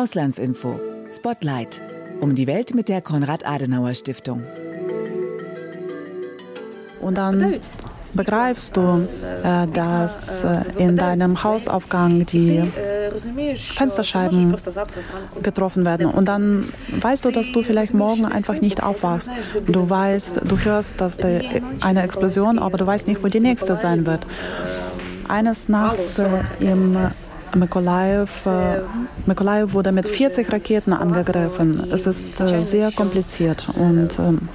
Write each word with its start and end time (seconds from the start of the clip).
Auslandsinfo. 0.00 0.80
Spotlight. 1.14 1.82
Um 2.20 2.34
die 2.34 2.46
Welt 2.46 2.74
mit 2.74 2.88
der 2.88 3.02
Konrad-Adenauer-Stiftung. 3.02 4.42
Und 7.02 7.18
dann 7.18 7.60
begreifst 8.14 8.78
du, 8.78 9.06
äh, 9.42 9.66
dass 9.66 10.42
äh, 10.42 10.62
in 10.78 10.96
deinem 10.96 11.44
Hausaufgang 11.44 12.24
die 12.24 12.62
Fensterscheiben 13.56 14.56
getroffen 15.42 15.84
werden. 15.84 16.06
Und 16.06 16.26
dann 16.30 16.64
weißt 16.98 17.26
du, 17.26 17.30
dass 17.30 17.52
du 17.52 17.62
vielleicht 17.62 17.92
morgen 17.92 18.24
einfach 18.24 18.58
nicht 18.58 18.82
aufwachst. 18.82 19.30
Du 19.66 19.90
weißt, 19.90 20.40
du 20.46 20.58
hörst, 20.60 20.98
dass 21.02 21.18
eine 21.82 22.02
Explosion, 22.02 22.58
aber 22.58 22.78
du 22.78 22.86
weißt 22.86 23.06
nicht, 23.06 23.22
wo 23.22 23.28
die 23.28 23.40
nächste 23.40 23.76
sein 23.76 24.06
wird. 24.06 24.26
Eines 25.28 25.68
Nachts 25.68 26.18
äh, 26.18 26.26
im 26.60 26.96
Mykolaiv, 27.54 28.46
äh, 28.46 28.80
Mykolaiv 29.26 29.72
wurde 29.72 29.92
mit 29.92 30.08
40 30.08 30.52
Raketen 30.52 30.92
angegriffen. 30.92 31.88
Es 31.90 32.06
ist 32.06 32.40
äh, 32.40 32.64
sehr 32.64 32.92
kompliziert 32.92 33.68
und 33.76 34.18
ähm, 34.18 34.48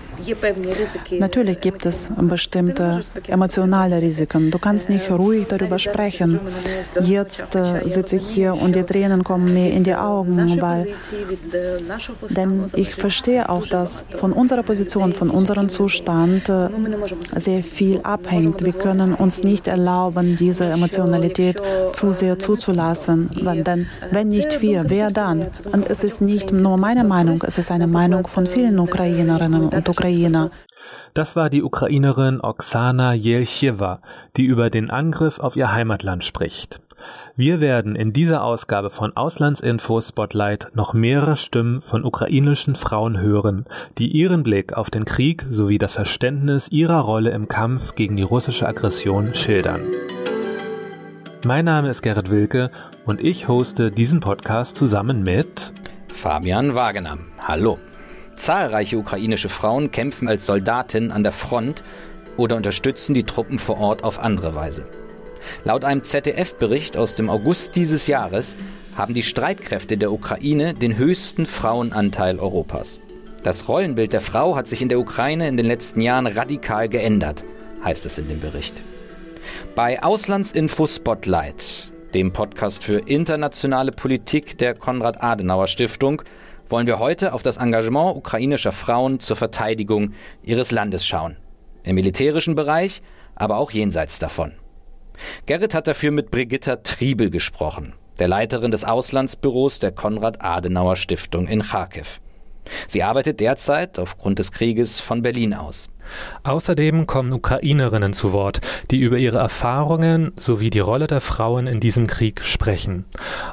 Natürlich 1.19 1.61
gibt 1.61 1.85
es 1.85 2.09
bestimmte 2.17 3.01
emotionale 3.27 4.01
Risiken. 4.01 4.51
Du 4.51 4.59
kannst 4.59 4.89
nicht 4.89 5.09
ruhig 5.11 5.47
darüber 5.47 5.77
sprechen. 5.79 6.39
Jetzt 7.01 7.55
äh, 7.55 7.87
sitze 7.87 8.15
ich 8.17 8.27
hier 8.27 8.53
und 8.53 8.75
die 8.75 8.83
Tränen 8.83 9.23
kommen 9.23 9.53
mir 9.53 9.71
in 9.71 9.83
die 9.83 9.95
Augen, 9.95 10.61
weil 10.61 10.87
denn 12.29 12.65
ich 12.75 12.95
verstehe 12.95 13.49
auch, 13.49 13.67
dass 13.67 14.05
von 14.17 14.31
unserer 14.31 14.63
Position, 14.63 15.13
von 15.13 15.29
unserem 15.29 15.69
Zustand 15.69 16.49
äh, 16.49 16.69
sehr 17.35 17.63
viel 17.63 17.99
abhängt. 18.01 18.63
Wir 18.63 18.73
können 18.73 19.13
uns 19.13 19.43
nicht 19.43 19.67
erlauben, 19.67 20.35
diese 20.35 20.65
Emotionalität 20.65 21.61
zu 21.93 22.13
sehr 22.13 22.39
zuzulassen. 22.39 23.29
Denn 23.65 23.87
wenn 24.11 24.29
nicht 24.29 24.61
wir, 24.61 24.85
wer 24.89 25.11
dann? 25.11 25.47
Und 25.71 25.89
es 25.89 26.03
ist 26.03 26.21
nicht 26.21 26.51
nur 26.51 26.77
meine 26.77 27.03
Meinung, 27.03 27.43
es 27.45 27.57
ist 27.57 27.71
eine 27.71 27.87
Meinung 27.87 28.27
von 28.27 28.45
vielen 28.45 28.79
Ukrainerinnen 28.79 29.69
und 29.69 29.89
Ukrainern. 29.89 30.14
Ukrainer. 30.15 30.49
Das 31.13 31.35
war 31.35 31.49
die 31.49 31.63
Ukrainerin 31.63 32.39
Oksana 32.41 33.13
Jelchewa, 33.13 33.99
die 34.37 34.45
über 34.45 34.69
den 34.69 34.89
Angriff 34.89 35.39
auf 35.39 35.55
ihr 35.55 35.71
Heimatland 35.71 36.23
spricht. 36.23 36.79
Wir 37.35 37.59
werden 37.59 37.95
in 37.95 38.13
dieser 38.13 38.43
Ausgabe 38.43 38.89
von 38.89 39.17
Auslandsinfo 39.17 39.99
Spotlight 39.99 40.69
noch 40.73 40.93
mehrere 40.93 41.35
Stimmen 41.35 41.81
von 41.81 42.05
ukrainischen 42.05 42.75
Frauen 42.75 43.19
hören, 43.19 43.65
die 43.97 44.07
ihren 44.07 44.43
Blick 44.43 44.73
auf 44.73 44.89
den 44.89 45.03
Krieg 45.03 45.45
sowie 45.49 45.77
das 45.77 45.93
Verständnis 45.93 46.69
ihrer 46.69 47.01
Rolle 47.01 47.31
im 47.31 47.49
Kampf 47.49 47.95
gegen 47.95 48.15
die 48.15 48.23
russische 48.23 48.67
Aggression 48.67 49.35
schildern. 49.35 49.81
Mein 51.45 51.65
Name 51.65 51.89
ist 51.89 52.01
Gerrit 52.01 52.31
Wilke 52.31 52.71
und 53.05 53.21
ich 53.21 53.49
hoste 53.49 53.91
diesen 53.91 54.21
Podcast 54.21 54.77
zusammen 54.77 55.21
mit 55.21 55.73
Fabian 56.07 56.73
Wagener. 56.73 57.17
Hallo. 57.39 57.77
Zahlreiche 58.35 58.97
ukrainische 58.97 59.49
Frauen 59.49 59.91
kämpfen 59.91 60.27
als 60.27 60.45
Soldatin 60.45 61.11
an 61.11 61.23
der 61.23 61.31
Front 61.31 61.83
oder 62.37 62.55
unterstützen 62.55 63.13
die 63.13 63.23
Truppen 63.23 63.59
vor 63.59 63.79
Ort 63.79 64.03
auf 64.03 64.19
andere 64.19 64.55
Weise. 64.55 64.85
Laut 65.63 65.85
einem 65.85 66.03
ZDF-Bericht 66.03 66.97
aus 66.97 67.15
dem 67.15 67.29
August 67.29 67.75
dieses 67.75 68.07
Jahres 68.07 68.57
haben 68.95 69.13
die 69.13 69.23
Streitkräfte 69.23 69.97
der 69.97 70.11
Ukraine 70.11 70.73
den 70.73 70.97
höchsten 70.97 71.45
Frauenanteil 71.45 72.39
Europas. 72.39 72.99
Das 73.43 73.67
Rollenbild 73.67 74.13
der 74.13 74.21
Frau 74.21 74.55
hat 74.55 74.67
sich 74.67 74.81
in 74.81 74.89
der 74.89 74.99
Ukraine 74.99 75.47
in 75.47 75.57
den 75.57 75.67
letzten 75.67 76.01
Jahren 76.01 76.25
radikal 76.25 76.89
geändert, 76.89 77.45
heißt 77.83 78.05
es 78.05 78.17
in 78.17 78.27
dem 78.27 78.39
Bericht. 78.39 78.81
Bei 79.75 80.01
Auslandsinfo 80.01 80.87
Spotlight, 80.87 81.93
dem 82.13 82.33
Podcast 82.33 82.83
für 82.83 82.97
internationale 82.97 83.91
Politik 83.91 84.57
der 84.57 84.73
Konrad-Adenauer 84.73 85.67
Stiftung, 85.67 86.23
wollen 86.67 86.87
wir 86.87 86.99
heute 86.99 87.33
auf 87.33 87.43
das 87.43 87.57
Engagement 87.57 88.15
ukrainischer 88.15 88.71
Frauen 88.71 89.19
zur 89.19 89.35
Verteidigung 89.35 90.13
ihres 90.43 90.71
Landes 90.71 91.05
schauen. 91.05 91.37
Im 91.83 91.95
militärischen 91.95 92.55
Bereich, 92.55 93.01
aber 93.35 93.57
auch 93.57 93.71
jenseits 93.71 94.19
davon. 94.19 94.53
Gerrit 95.45 95.73
hat 95.73 95.87
dafür 95.87 96.11
mit 96.11 96.31
Brigitta 96.31 96.77
Triebel 96.77 97.29
gesprochen, 97.29 97.93
der 98.19 98.27
Leiterin 98.27 98.71
des 98.71 98.83
Auslandsbüros 98.83 99.79
der 99.79 99.91
Konrad-Adenauer 99.91 100.95
Stiftung 100.95 101.47
in 101.47 101.61
Kharkiv. 101.61 102.19
Sie 102.87 103.03
arbeitet 103.03 103.39
derzeit 103.39 103.99
aufgrund 103.99 104.39
des 104.39 104.51
Krieges 104.51 104.99
von 104.99 105.21
Berlin 105.21 105.53
aus. 105.53 105.87
Außerdem 106.43 107.07
kommen 107.07 107.33
Ukrainerinnen 107.33 108.13
zu 108.13 108.31
Wort, 108.31 108.61
die 108.91 108.99
über 108.99 109.17
ihre 109.17 109.37
Erfahrungen 109.37 110.33
sowie 110.37 110.69
die 110.69 110.79
Rolle 110.79 111.07
der 111.07 111.21
Frauen 111.21 111.67
in 111.67 111.79
diesem 111.79 112.07
Krieg 112.07 112.43
sprechen. 112.43 113.05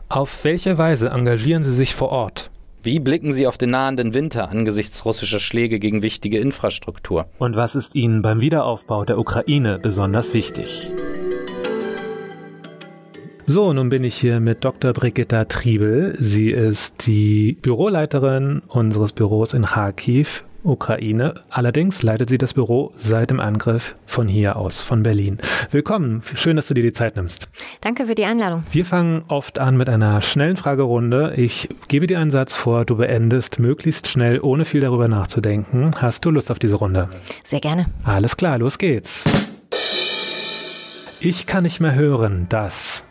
Auf 0.09 0.45
welche 0.45 0.79
Weise 0.79 1.09
engagieren 1.09 1.65
sie 1.65 1.75
sich 1.75 1.95
vor 1.95 2.11
Ort? 2.11 2.51
Wie 2.85 2.99
blicken 2.99 3.33
Sie 3.33 3.47
auf 3.47 3.59
den 3.59 3.71
nahenden 3.71 4.13
Winter 4.13 4.51
angesichts 4.51 5.05
russischer 5.05 5.39
Schläge 5.39 5.79
gegen 5.79 6.03
wichtige 6.03 6.41
Infrastruktur? 6.41 7.27
Und 7.39 7.55
was 7.55 7.77
ist 7.77 7.95
Ihnen 7.95 8.23
beim 8.23 8.41
Wiederaufbau 8.41 9.05
der 9.05 9.19
Ukraine 9.19 9.79
besonders 9.79 10.35
wichtig? 10.35 10.91
So, 13.47 13.73
nun 13.73 13.89
bin 13.89 14.03
ich 14.03 14.17
hier 14.17 14.41
mit 14.41 14.65
Dr. 14.65 14.93
Brigitta 14.95 15.45
Triebel. 15.45 16.17
Sie 16.19 16.51
ist 16.51 17.07
die 17.07 17.57
Büroleiterin 17.63 18.63
unseres 18.67 19.13
Büros 19.13 19.55
in 19.55 19.63
Kharkiv 19.63 20.45
Ukraine. 20.65 21.35
Allerdings 21.51 22.03
leitet 22.03 22.29
sie 22.29 22.39
das 22.39 22.55
Büro 22.55 22.93
seit 22.97 23.31
dem 23.31 23.41
Angriff 23.41 23.95
von 24.07 24.29
hier 24.29 24.57
aus, 24.57 24.81
von 24.81 25.03
Berlin. 25.03 25.39
Willkommen. 25.71 26.23
Schön, 26.35 26.57
dass 26.57 26.69
du 26.69 26.75
dir 26.75 26.83
die 26.83 26.93
Zeit 26.93 27.17
nimmst. 27.17 27.49
Danke 27.81 28.07
für 28.07 28.15
die 28.15 28.25
Einladung. 28.25 28.65
Wir 28.71 28.85
fangen 28.85 29.25
oft 29.29 29.59
an 29.59 29.77
mit 29.77 29.89
einer 29.89 30.23
schnellen 30.23 30.57
Fragerunde. 30.57 31.35
Ich 31.37 31.69
gebe 31.89 32.07
dir 32.07 32.19
einen 32.19 32.31
Satz 32.31 32.53
vor, 32.53 32.85
du 32.85 32.97
beendest 32.97 33.59
möglichst 33.59 34.09
schnell, 34.09 34.41
ohne 34.41 34.65
viel 34.65 34.81
darüber 34.81 35.09
nachzudenken. 35.09 35.91
Hast 35.99 36.25
du 36.25 36.31
Lust 36.31 36.51
auf 36.51 36.59
diese 36.59 36.77
Runde? 36.77 37.09
Sehr 37.45 37.61
gerne. 37.61 37.87
Alles 38.05 38.37
klar, 38.37 38.59
los 38.59 38.79
geht's. 38.79 39.25
Ich 41.21 41.47
kann 41.47 41.63
nicht 41.63 41.81
mehr 41.81 41.95
hören, 41.95 42.47
dass 42.49 43.05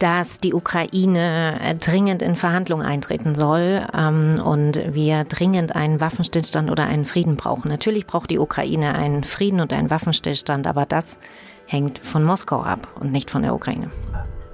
dass 0.00 0.40
die 0.40 0.54
Ukraine 0.54 1.60
äh, 1.62 1.74
dringend 1.76 2.22
in 2.22 2.34
Verhandlungen 2.34 2.84
eintreten 2.84 3.34
soll 3.34 3.86
ähm, 3.96 4.40
und 4.42 4.82
wir 4.94 5.24
dringend 5.24 5.76
einen 5.76 6.00
Waffenstillstand 6.00 6.70
oder 6.70 6.86
einen 6.86 7.04
Frieden 7.04 7.36
brauchen. 7.36 7.68
Natürlich 7.68 8.06
braucht 8.06 8.30
die 8.30 8.38
Ukraine 8.38 8.94
einen 8.94 9.22
Frieden 9.22 9.60
und 9.60 9.72
einen 9.72 9.90
Waffenstillstand, 9.90 10.66
aber 10.66 10.86
das 10.86 11.18
hängt 11.66 11.98
von 12.00 12.24
Moskau 12.24 12.62
ab 12.62 12.88
und 12.98 13.12
nicht 13.12 13.30
von 13.30 13.42
der 13.42 13.54
Ukraine. 13.54 13.90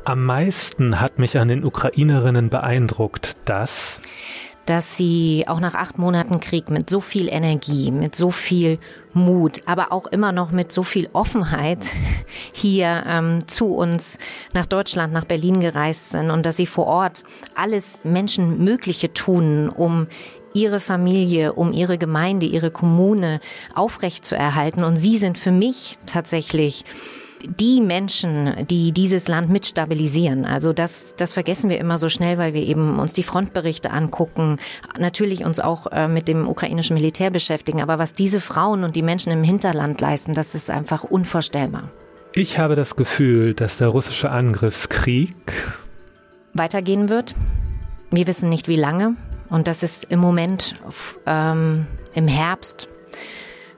Am 0.05 0.25
meisten 0.25 1.01
hat 1.01 1.19
mich 1.19 1.39
an 1.39 1.49
den 1.49 1.65
Ukrainerinnen 1.65 2.51
beeindruckt, 2.51 3.37
dass 3.45 4.01
dass 4.67 4.97
sie 4.97 5.45
auch 5.47 5.61
nach 5.61 5.75
acht 5.75 5.97
Monaten 5.97 6.41
Krieg 6.41 6.71
mit 6.71 6.91
so 6.91 7.01
viel 7.01 7.29
Energie, 7.29 7.91
mit 7.91 8.17
so 8.17 8.31
viel 8.31 8.79
Mut, 9.13 9.63
aber 9.65 9.93
auch 9.93 10.07
immer 10.07 10.33
noch 10.33 10.51
mit 10.51 10.73
so 10.73 10.83
viel 10.83 11.09
Offenheit 11.13 11.87
hier 12.53 13.05
ähm, 13.07 13.47
zu 13.47 13.75
uns 13.75 14.19
nach 14.53 14.67
Deutschland, 14.67 15.13
nach 15.13 15.25
Berlin 15.25 15.61
gereist 15.61 16.11
sind 16.11 16.31
und 16.31 16.45
dass 16.45 16.57
sie 16.57 16.67
vor 16.67 16.87
Ort 16.87 17.23
alles 17.55 18.01
Menschenmögliche 18.03 19.13
tun, 19.15 19.69
um 19.69 20.09
ihre 20.53 20.81
Familie, 20.81 21.53
um 21.53 21.73
ihre 21.73 21.99
Gemeinde, 21.99 22.47
ihre 22.47 22.71
Kommune 22.71 23.41
aufrechtzuerhalten. 23.75 24.85
Und 24.85 24.97
sie 24.97 25.19
sind 25.19 25.39
für 25.39 25.53
mich 25.53 25.95
tatsächlich 26.07 26.85
die 27.45 27.81
Menschen, 27.81 28.67
die 28.69 28.93
dieses 28.93 29.29
Land 29.29 29.51
mitstabilisieren. 29.51 30.45
Also 30.45 30.73
das, 30.73 31.15
das 31.17 31.33
vergessen 31.33 31.71
wir 31.71 31.79
immer 31.79 31.99
so 31.99 32.09
schnell, 32.09 32.39
weil 32.39 32.55
wir 32.55 32.63
eben 32.63 32.99
uns 32.99 33.13
die 33.13 33.23
Frontberichte 33.23 33.91
angucken, 33.91 34.59
natürlich 34.99 35.45
uns 35.45 35.61
auch 35.61 35.87
äh, 35.93 36.09
mit 36.09 36.29
dem 36.29 36.49
ukrainischen 36.49 36.95
Militär 36.95 37.31
beschäftigen. 37.31 37.83
Aber 37.83 37.99
was 37.99 38.13
diese 38.13 38.41
Frauen 38.41 38.85
und 38.85 38.97
die 38.97 39.03
Menschen 39.03 39.33
im 39.33 39.43
Hinterland 39.43 40.01
leisten, 40.01 40.35
das 40.35 40.55
ist 40.55 40.71
einfach 40.71 41.05
unvorstellbar. 41.05 41.91
Ich 42.35 42.59
habe 42.59 42.75
das 42.75 42.97
Gefühl, 42.97 43.55
dass 43.55 43.79
der 43.79 43.89
russische 43.89 44.31
Angriffskrieg 44.31 45.35
weitergehen 46.53 47.09
wird. 47.09 47.35
Wir 48.11 48.27
wissen 48.27 48.49
nicht 48.49 48.69
wie 48.69 48.77
lange. 48.77 49.17
Und 49.49 49.69
das 49.69 49.83
ist 49.83 50.07
im 50.11 50.21
Moment 50.21 50.75
ähm, 51.27 51.87
im 52.15 52.29
Herbst 52.29 52.89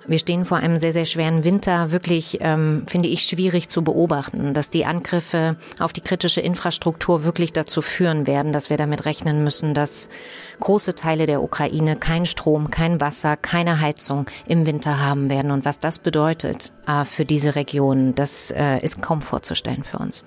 wir 0.09 0.19
stehen 0.19 0.45
vor 0.45 0.57
einem 0.57 0.79
sehr, 0.79 0.93
sehr 0.93 1.05
schweren 1.05 1.45
Winter. 1.45 1.93
Wirklich, 1.93 2.39
ähm, 2.41 2.85
finde 2.87 3.09
ich, 3.09 3.23
schwierig 3.23 3.69
zu 3.69 3.85
beobachten, 3.85 4.55
dass 4.55 4.71
die 4.71 4.87
Angriffe 4.87 5.57
auf 5.79 5.93
die 5.93 6.01
kritische 6.01 6.41
Infrastruktur 6.41 7.25
wirklich 7.25 7.53
dazu 7.53 7.83
führen 7.83 8.27
werden, 8.27 8.53
dass 8.53 8.71
wir 8.71 8.79
damit 8.79 9.05
rechnen 9.05 9.45
müssen, 9.45 9.75
dass 9.75 10.09
große 10.61 10.95
Teile 10.95 11.27
der 11.27 11.43
Ukraine 11.43 11.97
kein 11.97 12.25
Strom, 12.25 12.71
kein 12.71 13.01
Wasser, 13.01 13.37
keine 13.37 13.81
Heizung 13.81 14.27
im 14.47 14.67
Winter 14.67 14.99
haben 14.99 15.31
werden. 15.31 15.51
Und 15.51 15.65
was 15.65 15.79
das 15.79 15.99
bedeutet 15.99 16.73
äh, 16.87 17.05
für 17.05 17.25
diese 17.25 17.55
Region, 17.55 18.15
das 18.15 18.51
äh, 18.51 18.79
ist 18.79 19.03
kaum 19.03 19.21
vorzustellen 19.21 19.85
für 19.85 19.99
uns. 19.99 20.25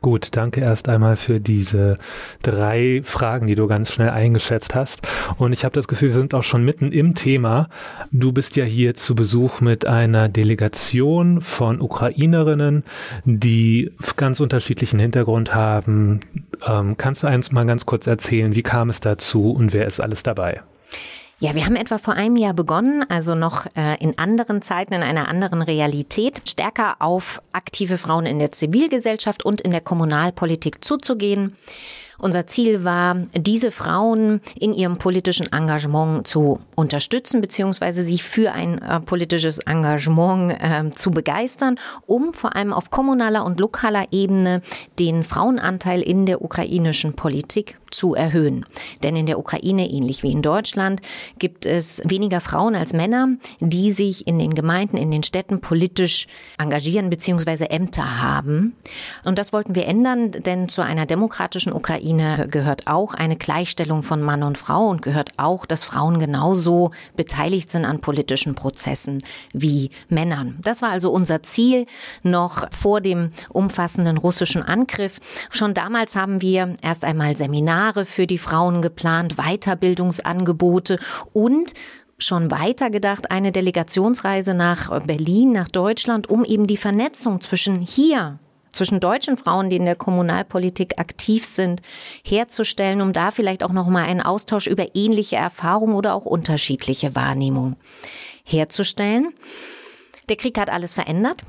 Gut, 0.00 0.36
danke 0.36 0.60
erst 0.60 0.88
einmal 0.88 1.16
für 1.16 1.40
diese 1.40 1.96
drei 2.42 3.00
Fragen, 3.02 3.48
die 3.48 3.56
du 3.56 3.66
ganz 3.66 3.92
schnell 3.92 4.10
eingeschätzt 4.10 4.76
hast. 4.76 5.06
Und 5.38 5.52
ich 5.52 5.64
habe 5.64 5.74
das 5.74 5.88
Gefühl, 5.88 6.10
wir 6.10 6.20
sind 6.20 6.34
auch 6.34 6.44
schon 6.44 6.64
mitten 6.64 6.92
im 6.92 7.16
Thema. 7.16 7.68
Du 8.12 8.32
bist 8.32 8.54
ja 8.56 8.64
hier 8.64 8.94
zu 8.94 9.16
Besuch 9.16 9.60
mit 9.60 9.86
einer 9.86 10.28
Delegation 10.28 11.40
von 11.40 11.80
Ukrainerinnen, 11.80 12.84
die 13.24 13.90
ganz 14.16 14.38
unterschiedlichen 14.38 15.00
Hintergrund 15.00 15.54
haben. 15.54 16.20
Ähm, 16.64 16.96
kannst 16.96 17.24
du 17.24 17.26
eins 17.26 17.50
mal 17.50 17.66
ganz 17.66 17.84
kurz 17.84 18.06
erzählen, 18.06 18.54
wie 18.54 18.62
kam 18.62 18.90
es 18.90 19.00
dazu 19.00 19.50
und 19.50 19.72
wer 19.72 19.86
ist 19.86 20.00
alles 20.00 20.22
dabei? 20.22 20.62
Ja, 21.40 21.54
wir 21.54 21.64
haben 21.64 21.76
etwa 21.76 21.98
vor 21.98 22.14
einem 22.14 22.36
Jahr 22.36 22.52
begonnen, 22.52 23.04
also 23.08 23.36
noch 23.36 23.66
äh, 23.76 24.02
in 24.02 24.18
anderen 24.18 24.60
Zeiten, 24.60 24.92
in 24.92 25.02
einer 25.02 25.28
anderen 25.28 25.62
Realität, 25.62 26.42
stärker 26.48 26.96
auf 26.98 27.40
aktive 27.52 27.96
Frauen 27.96 28.26
in 28.26 28.40
der 28.40 28.50
Zivilgesellschaft 28.50 29.44
und 29.44 29.60
in 29.60 29.70
der 29.70 29.80
Kommunalpolitik 29.80 30.84
zuzugehen. 30.84 31.56
Unser 32.20 32.48
Ziel 32.48 32.82
war, 32.82 33.14
diese 33.36 33.70
Frauen 33.70 34.40
in 34.58 34.74
ihrem 34.74 34.98
politischen 34.98 35.52
Engagement 35.52 36.26
zu 36.26 36.58
unterstützen, 36.74 37.40
beziehungsweise 37.40 38.02
sie 38.02 38.18
für 38.18 38.50
ein 38.50 38.82
äh, 38.82 38.98
politisches 38.98 39.58
Engagement 39.60 40.52
äh, 40.60 40.90
zu 40.90 41.12
begeistern, 41.12 41.76
um 42.06 42.34
vor 42.34 42.56
allem 42.56 42.72
auf 42.72 42.90
kommunaler 42.90 43.44
und 43.44 43.60
lokaler 43.60 44.06
Ebene 44.10 44.62
den 44.98 45.22
Frauenanteil 45.22 46.02
in 46.02 46.26
der 46.26 46.42
ukrainischen 46.42 47.14
Politik 47.14 47.78
zu 47.92 48.14
erhöhen. 48.14 48.66
Denn 49.02 49.14
in 49.14 49.26
der 49.26 49.38
Ukraine, 49.38 49.88
ähnlich 49.88 50.22
wie 50.24 50.32
in 50.32 50.42
Deutschland, 50.42 51.00
gibt 51.38 51.66
es 51.66 52.02
weniger 52.04 52.40
Frauen 52.40 52.74
als 52.74 52.92
Männer, 52.92 53.28
die 53.60 53.92
sich 53.92 54.26
in 54.26 54.38
den 54.38 54.54
Gemeinden, 54.54 54.96
in 54.96 55.10
den 55.10 55.22
Städten 55.22 55.60
politisch 55.60 56.26
engagieren 56.58 57.10
bzw. 57.10 57.66
Ämter 57.66 58.20
haben. 58.20 58.74
Und 59.24 59.38
das 59.38 59.52
wollten 59.52 59.74
wir 59.74 59.86
ändern, 59.86 60.32
denn 60.32 60.68
zu 60.68 60.82
einer 60.82 61.06
demokratischen 61.06 61.72
Ukraine 61.72 62.07
gehört 62.16 62.86
auch 62.86 63.14
eine 63.14 63.36
Gleichstellung 63.36 64.02
von 64.02 64.22
Mann 64.22 64.42
und 64.42 64.58
Frau 64.58 64.88
und 64.88 65.02
gehört 65.02 65.32
auch, 65.36 65.66
dass 65.66 65.84
Frauen 65.84 66.18
genauso 66.18 66.92
beteiligt 67.16 67.70
sind 67.70 67.84
an 67.84 68.00
politischen 68.00 68.54
Prozessen 68.54 69.22
wie 69.52 69.90
Männern. 70.08 70.58
Das 70.62 70.82
war 70.82 70.90
also 70.90 71.10
unser 71.10 71.42
Ziel 71.42 71.86
noch 72.22 72.70
vor 72.72 73.00
dem 73.00 73.30
umfassenden 73.50 74.18
russischen 74.18 74.62
Angriff. 74.62 75.20
Schon 75.50 75.74
damals 75.74 76.16
haben 76.16 76.40
wir 76.40 76.74
erst 76.82 77.04
einmal 77.04 77.36
Seminare 77.36 77.58
Seminare 77.68 78.04
für 78.04 78.26
die 78.26 78.38
Frauen 78.38 78.82
geplant, 78.82 79.36
Weiterbildungsangebote 79.36 80.98
und 81.32 81.74
schon 82.18 82.50
weiter 82.50 82.90
gedacht 82.90 83.30
eine 83.30 83.52
Delegationsreise 83.52 84.54
nach 84.54 85.00
Berlin, 85.02 85.52
nach 85.52 85.68
Deutschland, 85.68 86.28
um 86.28 86.44
eben 86.44 86.66
die 86.66 86.76
Vernetzung 86.76 87.40
zwischen 87.40 87.80
hier 87.80 88.38
zwischen 88.78 89.00
deutschen 89.00 89.36
Frauen, 89.36 89.68
die 89.68 89.76
in 89.76 89.84
der 89.84 89.96
Kommunalpolitik 89.96 90.98
aktiv 90.98 91.44
sind, 91.44 91.82
herzustellen, 92.24 93.02
um 93.02 93.12
da 93.12 93.32
vielleicht 93.32 93.64
auch 93.64 93.72
noch 93.72 93.88
mal 93.88 94.04
einen 94.04 94.22
Austausch 94.22 94.68
über 94.68 94.94
ähnliche 94.94 95.36
Erfahrungen 95.36 95.94
oder 95.94 96.14
auch 96.14 96.24
unterschiedliche 96.24 97.16
Wahrnehmungen 97.16 97.76
herzustellen. 98.44 99.34
Der 100.28 100.36
Krieg 100.36 100.58
hat 100.58 100.70
alles 100.70 100.94
verändert. 100.94 101.42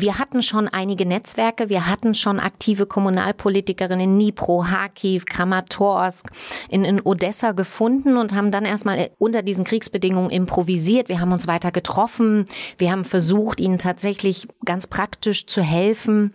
Wir 0.00 0.18
hatten 0.20 0.42
schon 0.42 0.68
einige 0.68 1.06
Netzwerke, 1.06 1.68
wir 1.70 1.88
hatten 1.88 2.14
schon 2.14 2.38
aktive 2.38 2.86
Kommunalpolitikerinnen 2.86 4.04
in 4.04 4.18
Dnipro, 4.18 4.60
Kharkiv, 4.60 5.26
Kramatorsk, 5.26 6.30
in, 6.68 6.84
in 6.84 7.00
Odessa 7.00 7.50
gefunden 7.50 8.16
und 8.16 8.32
haben 8.32 8.52
dann 8.52 8.64
erstmal 8.64 9.10
unter 9.18 9.42
diesen 9.42 9.64
Kriegsbedingungen 9.64 10.30
improvisiert. 10.30 11.08
Wir 11.08 11.20
haben 11.20 11.32
uns 11.32 11.48
weiter 11.48 11.72
getroffen, 11.72 12.44
wir 12.76 12.92
haben 12.92 13.04
versucht, 13.04 13.60
ihnen 13.60 13.78
tatsächlich 13.78 14.46
ganz 14.64 14.86
praktisch 14.86 15.46
zu 15.46 15.62
helfen. 15.62 16.32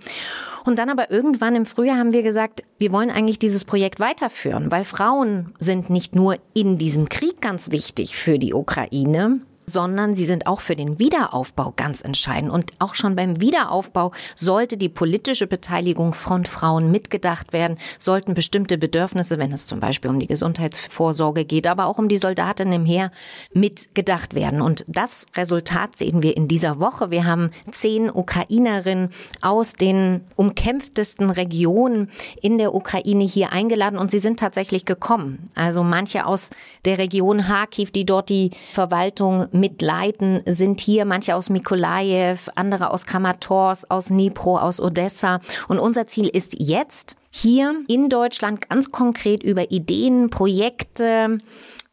Und 0.66 0.78
dann 0.80 0.90
aber 0.90 1.10
irgendwann 1.10 1.56
im 1.56 1.66
Frühjahr 1.66 1.98
haben 1.98 2.12
wir 2.12 2.24
gesagt, 2.24 2.64
wir 2.80 2.92
wollen 2.92 3.12
eigentlich 3.12 3.40
dieses 3.40 3.64
Projekt 3.64 4.02
weiterführen, 4.02 4.72
weil 4.72 4.84
Frauen 4.84 5.54
sind 5.58 5.90
nicht 5.90 6.16
nur 6.16 6.38
in 6.54 6.78
diesem 6.78 7.08
Krieg 7.08 7.40
ganz 7.40 7.72
wichtig 7.72 8.18
für 8.18 8.40
die 8.40 8.54
Ukraine, 8.54 9.40
sondern 9.66 10.16
sie 10.16 10.26
sind 10.26 10.48
auch 10.48 10.62
für 10.62 10.76
den 10.76 11.00
Wiederaufbau 11.00 11.74
ganz 11.76 12.02
entscheidend. 12.02 12.52
Und 12.52 12.72
auch 12.80 12.96
schon 12.96 13.16
beim 13.16 13.40
Wiederaufbau 13.40 14.12
sollte 14.36 14.78
die 14.78 14.90
politische 14.90 15.48
Beteiligung 15.48 16.14
von 16.14 16.46
Frauen 16.46 16.92
mitgedacht 16.92 17.54
werden, 17.54 17.78
sollten 17.98 18.34
bestimmte 18.34 18.78
Bedürfnisse, 18.78 19.38
wenn 19.38 19.52
es 19.52 19.68
zum 19.68 19.80
Beispiel 19.80 20.10
um 20.10 20.20
die 20.20 20.28
Gesundheitsvorsorge 20.28 21.46
geht, 21.46 21.68
aber 21.68 21.86
auch 21.86 21.98
um 21.98 22.08
die 22.08 22.18
Soldatinnen 22.18 22.74
im 22.74 22.86
Heer, 22.86 23.12
mitgedacht 23.54 24.36
werden. 24.36 24.62
Und 24.62 24.84
das 24.88 25.26
Resultat 25.36 25.98
sehen 25.98 26.24
wir 26.24 26.36
in 26.36 26.48
dieser 26.48 26.80
Woche. 26.80 27.12
Wir 27.12 27.26
haben 27.26 27.52
zehn 27.72 28.10
Ukrainerinnen 28.10 29.10
aus 29.42 29.74
den 29.74 30.22
umkämpftesten 30.36 31.30
Regionen 31.30 32.10
in 32.42 32.58
der 32.58 32.74
Ukraine 32.74 33.24
hier 33.24 33.52
eingeladen 33.52 33.98
und 33.98 34.12
sie 34.12 34.20
sind 34.20 34.40
tatsächlich 34.40 34.86
gekommen. 34.86 35.50
Also 35.56 35.84
manche 35.84 36.26
aus 36.26 36.50
der 36.86 36.98
Region 36.98 37.42
Kharkiv, 37.42 37.92
die 37.92 38.06
dort 38.06 38.30
die 38.30 38.52
Verwaltung 38.72 39.48
mitleiten, 39.54 40.42
sind 40.46 40.82
hier 40.82 41.06
manche 41.06 41.36
aus 41.36 41.50
Mikolajew, 41.50 42.50
andere 42.56 42.92
aus 42.92 43.06
Kramatorsk, 43.06 43.86
aus 43.90 44.08
Dnipro, 44.08 44.58
aus 44.58 44.80
Odessa. 44.80 45.40
Und 45.68 45.80
unser 45.80 46.08
Ziel 46.08 46.28
ist 46.28 46.56
jetzt, 46.60 47.16
hier 47.36 47.76
in 47.88 48.10
Deutschland 48.10 48.70
ganz 48.70 48.92
konkret 48.92 49.42
über 49.42 49.72
Ideen, 49.72 50.30
Projekte, 50.30 51.40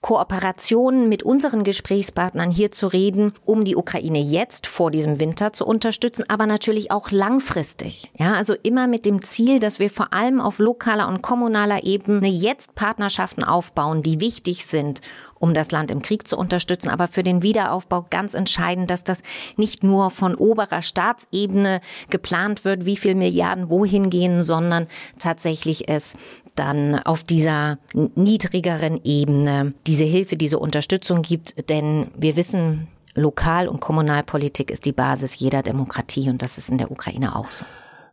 Kooperationen 0.02 1.10
mit 1.10 1.22
unseren 1.22 1.62
Gesprächspartnern 1.62 2.50
hier 2.50 2.72
zu 2.72 2.86
reden, 2.86 3.32
um 3.44 3.64
die 3.64 3.76
Ukraine 3.76 4.18
jetzt 4.18 4.66
vor 4.66 4.90
diesem 4.90 5.20
Winter 5.20 5.52
zu 5.52 5.66
unterstützen, 5.66 6.24
aber 6.28 6.46
natürlich 6.46 6.90
auch 6.90 7.10
langfristig. 7.10 8.10
Ja, 8.18 8.34
also 8.34 8.54
immer 8.62 8.86
mit 8.86 9.04
dem 9.04 9.22
Ziel, 9.22 9.58
dass 9.58 9.78
wir 9.78 9.90
vor 9.90 10.14
allem 10.14 10.40
auf 10.40 10.58
lokaler 10.58 11.06
und 11.06 11.20
kommunaler 11.20 11.84
Ebene 11.84 12.28
jetzt 12.28 12.74
Partnerschaften 12.74 13.44
aufbauen, 13.44 14.02
die 14.02 14.20
wichtig 14.20 14.64
sind, 14.64 15.02
um 15.40 15.54
das 15.54 15.72
Land 15.72 15.90
im 15.90 16.02
Krieg 16.02 16.28
zu 16.28 16.36
unterstützen, 16.36 16.90
aber 16.90 17.08
für 17.08 17.24
den 17.24 17.42
Wiederaufbau 17.42 18.06
ganz 18.10 18.34
entscheidend, 18.34 18.90
dass 18.90 19.02
das 19.02 19.22
nicht 19.56 19.82
nur 19.82 20.10
von 20.10 20.36
oberer 20.36 20.82
Staatsebene 20.82 21.80
geplant 22.10 22.64
wird, 22.64 22.84
wie 22.84 22.96
viel 22.96 23.16
Milliarden 23.16 23.70
wohin 23.70 24.10
gehen, 24.10 24.42
sondern 24.42 24.86
tatsächlich 25.18 25.88
es 25.88 26.14
dann 26.54 26.96
auf 26.96 27.24
dieser 27.24 27.78
niedrigeren 27.94 29.00
Ebene 29.02 29.72
diese 29.86 30.04
Hilfe, 30.04 30.36
diese 30.36 30.58
Unterstützung 30.58 31.22
gibt. 31.22 31.70
Denn 31.70 32.08
wir 32.16 32.36
wissen, 32.36 32.86
Lokal- 33.14 33.68
und 33.68 33.80
Kommunalpolitik 33.80 34.70
ist 34.70 34.84
die 34.84 34.92
Basis 34.92 35.38
jeder 35.38 35.62
Demokratie 35.62 36.28
und 36.28 36.42
das 36.42 36.58
ist 36.58 36.68
in 36.68 36.78
der 36.78 36.90
Ukraine 36.90 37.34
auch 37.34 37.48
so. 37.48 37.64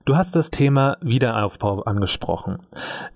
Du 0.08 0.16
hast 0.16 0.38
das 0.38 0.52
Thema 0.52 0.96
Wiederaufbau 1.02 1.82
angesprochen. 1.82 2.60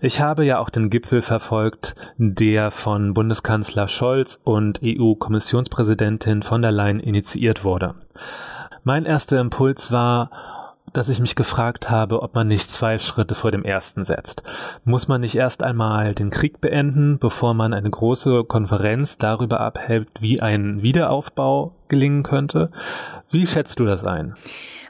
Ich 0.02 0.20
habe 0.20 0.46
ja 0.46 0.60
auch 0.60 0.70
den 0.70 0.90
Gipfel 0.90 1.22
verfolgt, 1.22 1.96
der 2.18 2.70
von 2.70 3.14
Bundeskanzler 3.14 3.88
Scholz 3.88 4.42
und 4.44 4.82
EU-Kommissionspräsidentin 4.84 6.44
von 6.44 6.62
der 6.62 6.74
Leyen 6.74 7.00
initiiert 7.00 7.64
wurde. 7.64 7.96
Mein 8.84 9.06
erster 9.06 9.40
Impuls 9.40 9.94
war, 9.94 10.32
dass 10.92 11.08
ich 11.08 11.22
mich 11.22 11.36
gefragt 11.36 11.90
habe, 11.90 12.22
ob 12.22 12.36
man 12.36 12.50
nicht 12.50 12.70
zwei 12.70 13.00
Schritte 13.00 13.36
vor 13.36 13.52
dem 13.52 13.64
ersten 13.64 14.04
setzt. 14.04 14.44
Muss 14.84 15.08
man 15.08 15.22
nicht 15.22 15.36
erst 15.36 15.63
einmal 15.63 16.13
den 16.13 16.30
Krieg 16.30 16.60
beenden, 16.60 17.20
bevor 17.20 17.54
man 17.54 17.74
eine 17.74 17.89
große 17.89 18.44
Konferenz 18.44 19.18
darüber 19.18 19.62
abhält, 19.62 20.10
wie 20.20 20.42
ein 20.42 20.82
Wiederaufbau 20.82 21.74
gelingen 21.91 22.24
könnte? 22.24 22.71
Wie 23.29 23.45
schätzt 23.45 23.79
du 23.79 23.86
das 23.86 24.03
ein? 24.03 24.33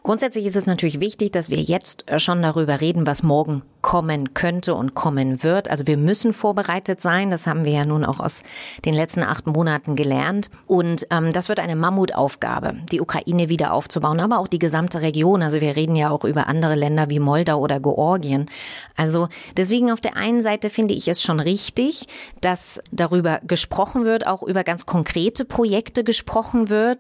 Grundsätzlich 0.04 0.48
ist 0.48 0.56
es 0.56 0.66
natürlich 0.66 1.00
wichtig, 1.00 1.32
dass 1.32 1.52
wir 1.52 1.62
jetzt 1.62 2.10
äh, 2.10 2.20
schon 2.20 2.42
darüber 2.42 2.82
reden, 2.82 3.06
was 3.06 3.22
morgen 3.22 3.62
kommen 3.82 4.34
könnte 4.34 4.74
und 4.74 4.96
kommen 4.96 5.44
wird. 5.44 5.70
Also 5.70 5.86
wir 5.86 5.98
müssen 5.98 6.34
vorbereitet 6.34 7.02
sein. 7.02 7.30
Das 7.30 7.46
haben 7.46 7.66
wir 7.66 7.72
ja 7.72 7.86
nun 7.86 8.04
auch 8.04 8.20
aus 8.20 8.42
den 8.84 8.96
letzten 8.96 9.22
acht 9.22 9.46
Monaten 9.46 9.96
gelernt. 9.96 10.50
Und 10.66 11.06
ähm, 11.12 11.32
das 11.34 11.50
wird 11.50 11.60
eine 11.60 11.76
Mammutaufgabe, 11.76 12.76
die 12.92 13.00
Ukraine 13.00 13.50
wieder 13.50 13.74
aufzubauen, 13.74 14.20
aber 14.20 14.40
auch 14.40 14.48
die 14.48 14.60
gesamte 14.60 15.04
Region. 15.04 15.44
Also 15.44 15.62
wir 15.62 15.76
reden 15.76 15.96
ja 15.96 16.10
auch 16.10 16.24
über 16.24 16.48
andere 16.48 16.74
Länder 16.76 17.10
wie 17.10 17.20
Moldau 17.20 17.60
oder 17.60 17.80
Georgien. 17.80 18.48
Also 18.96 19.30
deswegen 19.56 19.92
auf 19.92 20.02
der 20.02 20.16
einen 20.16 20.42
Seite 20.42 20.72
finde 20.72 20.96
ich 20.96 21.08
es 21.08 21.22
schon 21.22 21.40
richtig, 21.40 22.08
dass 22.42 22.82
darüber 22.92 23.40
gesprochen 23.46 24.06
wird, 24.06 24.26
auch 24.26 24.42
über 24.42 24.64
ganz 24.64 24.88
konkrete 24.88 25.46
Projekte 25.46 26.04
gesprochen 26.04 26.70
wird, 26.70 26.91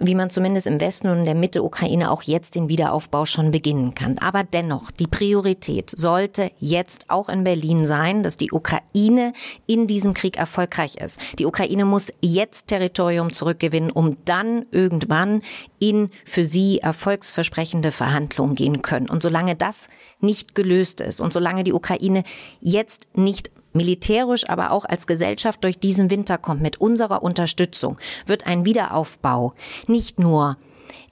wie 0.00 0.14
man 0.14 0.30
zumindest 0.30 0.66
im 0.66 0.80
Westen 0.80 1.08
und 1.08 1.18
in 1.18 1.24
der 1.24 1.34
Mitte 1.34 1.62
Ukraine 1.62 2.10
auch 2.10 2.22
jetzt 2.22 2.46
jetzt 2.46 2.54
den 2.54 2.68
Wiederaufbau 2.68 3.24
schon 3.24 3.50
beginnen 3.50 3.94
kann. 3.94 4.18
Aber 4.18 4.44
dennoch, 4.44 4.90
die 4.90 5.06
Priorität 5.06 5.90
sollte 5.96 6.52
jetzt 6.60 7.08
auch 7.08 7.28
in 7.28 7.44
Berlin 7.44 7.86
sein, 7.86 8.22
dass 8.22 8.36
die 8.36 8.52
Ukraine 8.52 9.32
in 9.66 9.86
diesem 9.86 10.14
Krieg 10.14 10.36
erfolgreich 10.36 10.96
ist. 10.96 11.18
Die 11.38 11.46
Ukraine 11.46 11.86
muss 11.86 12.12
jetzt 12.20 12.68
Territorium 12.68 13.32
zurückgewinnen, 13.32 13.90
um 13.90 14.18
dann 14.26 14.66
irgendwann 14.70 15.42
in 15.78 16.10
für 16.24 16.44
sie 16.44 16.78
erfolgsversprechende 16.78 17.90
Verhandlungen 17.90 18.54
gehen 18.54 18.82
können. 18.82 19.08
Und 19.08 19.22
solange 19.22 19.56
das 19.56 19.88
nicht 20.20 20.54
gelöst 20.54 21.00
ist 21.00 21.20
und 21.20 21.32
solange 21.32 21.64
die 21.64 21.72
Ukraine 21.72 22.22
jetzt 22.60 23.08
nicht 23.16 23.50
militärisch, 23.76 24.48
aber 24.48 24.70
auch 24.72 24.84
als 24.84 25.06
Gesellschaft 25.06 25.62
durch 25.64 25.78
diesen 25.78 26.10
Winter 26.10 26.38
kommt 26.38 26.62
mit 26.62 26.80
unserer 26.80 27.22
Unterstützung, 27.22 27.98
wird 28.26 28.46
ein 28.46 28.64
Wiederaufbau 28.64 29.54
nicht 29.86 30.18
nur 30.18 30.56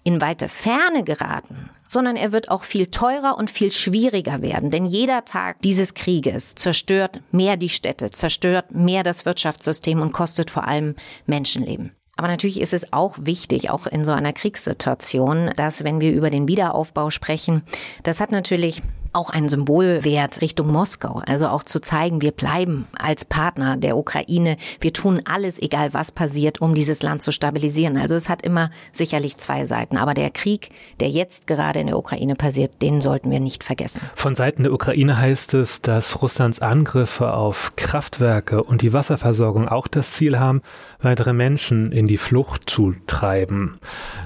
in 0.03 0.21
weite 0.21 0.49
Ferne 0.49 1.03
geraten, 1.03 1.71
sondern 1.89 2.17
er 2.17 2.33
wird 2.33 2.51
auch 2.51 2.65
viel 2.65 2.87
teurer 2.87 3.37
und 3.39 3.51
viel 3.51 3.73
schwieriger 3.73 4.43
werden. 4.43 4.71
Denn 4.71 4.85
jeder 4.85 5.25
Tag 5.25 5.63
dieses 5.63 5.95
Krieges 5.95 6.55
zerstört 6.55 7.21
mehr 7.33 7.57
die 7.57 7.69
Städte, 7.69 8.11
zerstört 8.11 8.73
mehr 8.73 9.03
das 9.03 9.25
Wirtschaftssystem 9.25 10.01
und 10.01 10.13
kostet 10.13 10.51
vor 10.51 10.67
allem 10.69 10.95
Menschenleben. 11.27 11.93
Aber 12.17 12.29
natürlich 12.29 12.61
ist 12.61 12.75
es 12.75 12.93
auch 12.93 13.17
wichtig, 13.21 13.71
auch 13.71 13.87
in 13.87 14.05
so 14.05 14.13
einer 14.13 14.33
Kriegssituation, 14.33 15.51
dass 15.57 15.83
wenn 15.83 16.01
wir 16.01 16.13
über 16.13 16.31
den 16.31 16.47
Wiederaufbau 16.47 17.11
sprechen, 17.11 17.63
das 18.05 18.21
hat 18.21 18.31
natürlich 18.31 18.83
auch 19.15 19.31
ein 19.31 19.49
Symbolwert 19.49 20.41
Richtung 20.41 20.69
Moskau. 20.69 21.23
Also 21.27 21.49
auch 21.49 21.63
zu 21.63 21.81
zeigen, 21.81 22.21
wir 22.21 22.33
bleiben 22.33 22.87
als 22.99 23.25
Partner 23.25 23.77
der 23.77 23.97
Ukraine. 23.97 24.57
Wir 24.81 24.93
tun 24.93 25.21
alles, 25.25 25.61
egal 25.61 25.95
was 25.95 26.13
passiert, 26.13 26.61
um 26.61 26.75
dieses 26.75 27.03
Land 27.03 27.23
zu 27.23 27.33
stabilisieren. 27.33 27.97
Also 27.97 28.15
es 28.15 28.29
hat 28.29 28.43
immer 28.43 28.71
sicherlich 28.93 29.37
zwei 29.37 29.67
Seiten. 29.67 29.97
Aber 29.97 30.15
der 30.15 30.31
Krieg, 30.31 30.71
der 31.01 31.09
jetzt 31.09 31.47
gerade 31.47 31.81
in 31.81 31.87
der 31.87 31.99
Ukraine 31.99 32.35
passiert, 32.35 32.83
den 32.83 33.01
sollten 33.01 33.31
wir 33.31 33.41
nicht 33.41 33.65
vergessen. 33.65 34.01
Von 34.15 34.35
Seiten 34.35 34.65
der 34.65 34.73
Ukraine 34.73 35.19
heißt 35.19 35.55
es, 35.55 35.81
dass 35.81 36.21
Russlands 36.23 36.61
Angriffe 36.61 37.33
auf 37.35 37.73
Kraftwerke 37.77 38.63
und 38.63 38.83
die 38.83 38.93
Wasserversorgung 38.93 39.69
auch 39.69 39.87
das 39.87 40.13
Ziel 40.13 40.39
haben, 40.39 40.63
weitere 41.01 41.33
Menschen 41.33 41.93
in 41.93 42.07
die 42.07 42.17
Flucht 42.17 42.69
zu 42.69 42.95
treiben. 43.07 43.79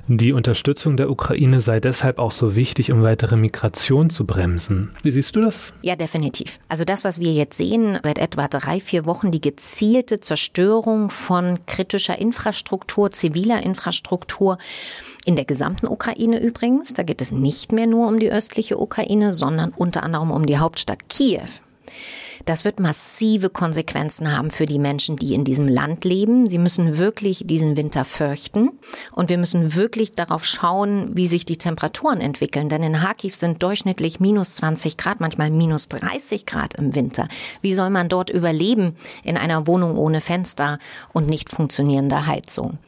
Die 0.07 0.33
Unterstützung 0.33 0.97
der 0.97 1.11
Ukraine 1.11 1.61
sei 1.61 1.81
deshalb 1.81 2.19
auch 2.19 2.33
so 2.33 2.57
wichtig, 2.57 2.93
um 2.93 3.03
weitere 3.03 3.37
Migration 3.37 4.11
zu 4.11 4.25
bremsen. 4.25 4.78
Wie 5.03 5.11
siehst 5.11 5.35
du 5.37 5.41
das? 5.41 5.73
Ja, 5.83 5.97
definitiv. 5.97 6.59
Also 6.69 6.85
das, 6.85 7.05
was 7.05 7.21
wir 7.21 7.33
jetzt 7.33 7.59
sehen, 7.59 7.99
seit 8.03 8.19
etwa 8.19 8.49
drei, 8.49 8.81
vier 8.81 9.07
Wochen, 9.07 9.31
die 9.31 9.41
gezielte 9.41 10.21
Zerstörung 10.21 11.11
von 11.11 11.59
kritischer 11.67 12.19
Infrastruktur, 12.19 13.11
ziviler 13.11 13.63
Infrastruktur, 13.63 14.59
in 15.25 15.37
der 15.37 15.45
gesamten 15.45 15.87
Ukraine 15.87 16.41
übrigens. 16.41 16.95
Da 16.95 17.03
geht 17.03 17.21
es 17.21 17.33
nicht 17.33 17.71
mehr 17.73 17.87
nur 17.87 18.09
um 18.09 18.19
die 18.19 18.31
östliche 18.31 18.79
Ukraine, 18.79 19.35
sondern 19.35 19.73
unter 19.77 20.03
anderem 20.03 20.31
um 20.31 20.47
die 20.47 20.59
Hauptstadt 20.59 21.09
Kiew. 21.11 21.43
Das 22.45 22.65
wird 22.65 22.81
massive 22.81 23.51
Konsequenzen 23.51 24.37
haben 24.37 24.51
für 24.51 24.67
die 24.67 24.79
Menschen, 24.79 25.17
die 25.17 25.35
in 25.35 25.45
diesem 25.45 25.69
Land 25.69 26.05
leben. 26.05 26.49
Sie 26.49 26.59
müssen 26.59 26.99
wirklich 26.99 27.43
diesen 27.47 27.77
Winter 27.77 28.05
fürchten. 28.05 28.71
Und 29.13 29.29
wir 29.29 29.39
müssen 29.39 29.75
wirklich 29.75 30.13
darauf 30.13 30.45
schauen, 30.45 31.11
wie 31.15 31.27
sich 31.27 31.45
die 31.45 31.59
Temperaturen 31.59 32.21
entwickeln. 32.21 32.69
Denn 32.69 32.83
in 32.83 32.95
Kharkiv 32.95 33.35
sind 33.35 33.63
durchschnittlich 33.63 34.21
minus 34.21 34.57
20 34.57 34.97
Grad, 34.97 35.21
manchmal 35.21 35.51
minus 35.51 35.89
30 35.89 36.47
Grad 36.47 36.75
im 36.75 36.95
Winter. 36.95 37.29
Wie 37.61 37.75
soll 37.75 37.91
man 37.91 38.09
dort 38.09 38.31
überleben 38.31 38.97
in 39.25 39.37
einer 39.37 39.67
Wohnung 39.67 39.97
ohne 39.97 40.21
Fenster 40.21 40.79
und 41.13 41.29
nicht 41.29 41.51
funktionierender 41.51 42.27
Heizung? 42.27 42.79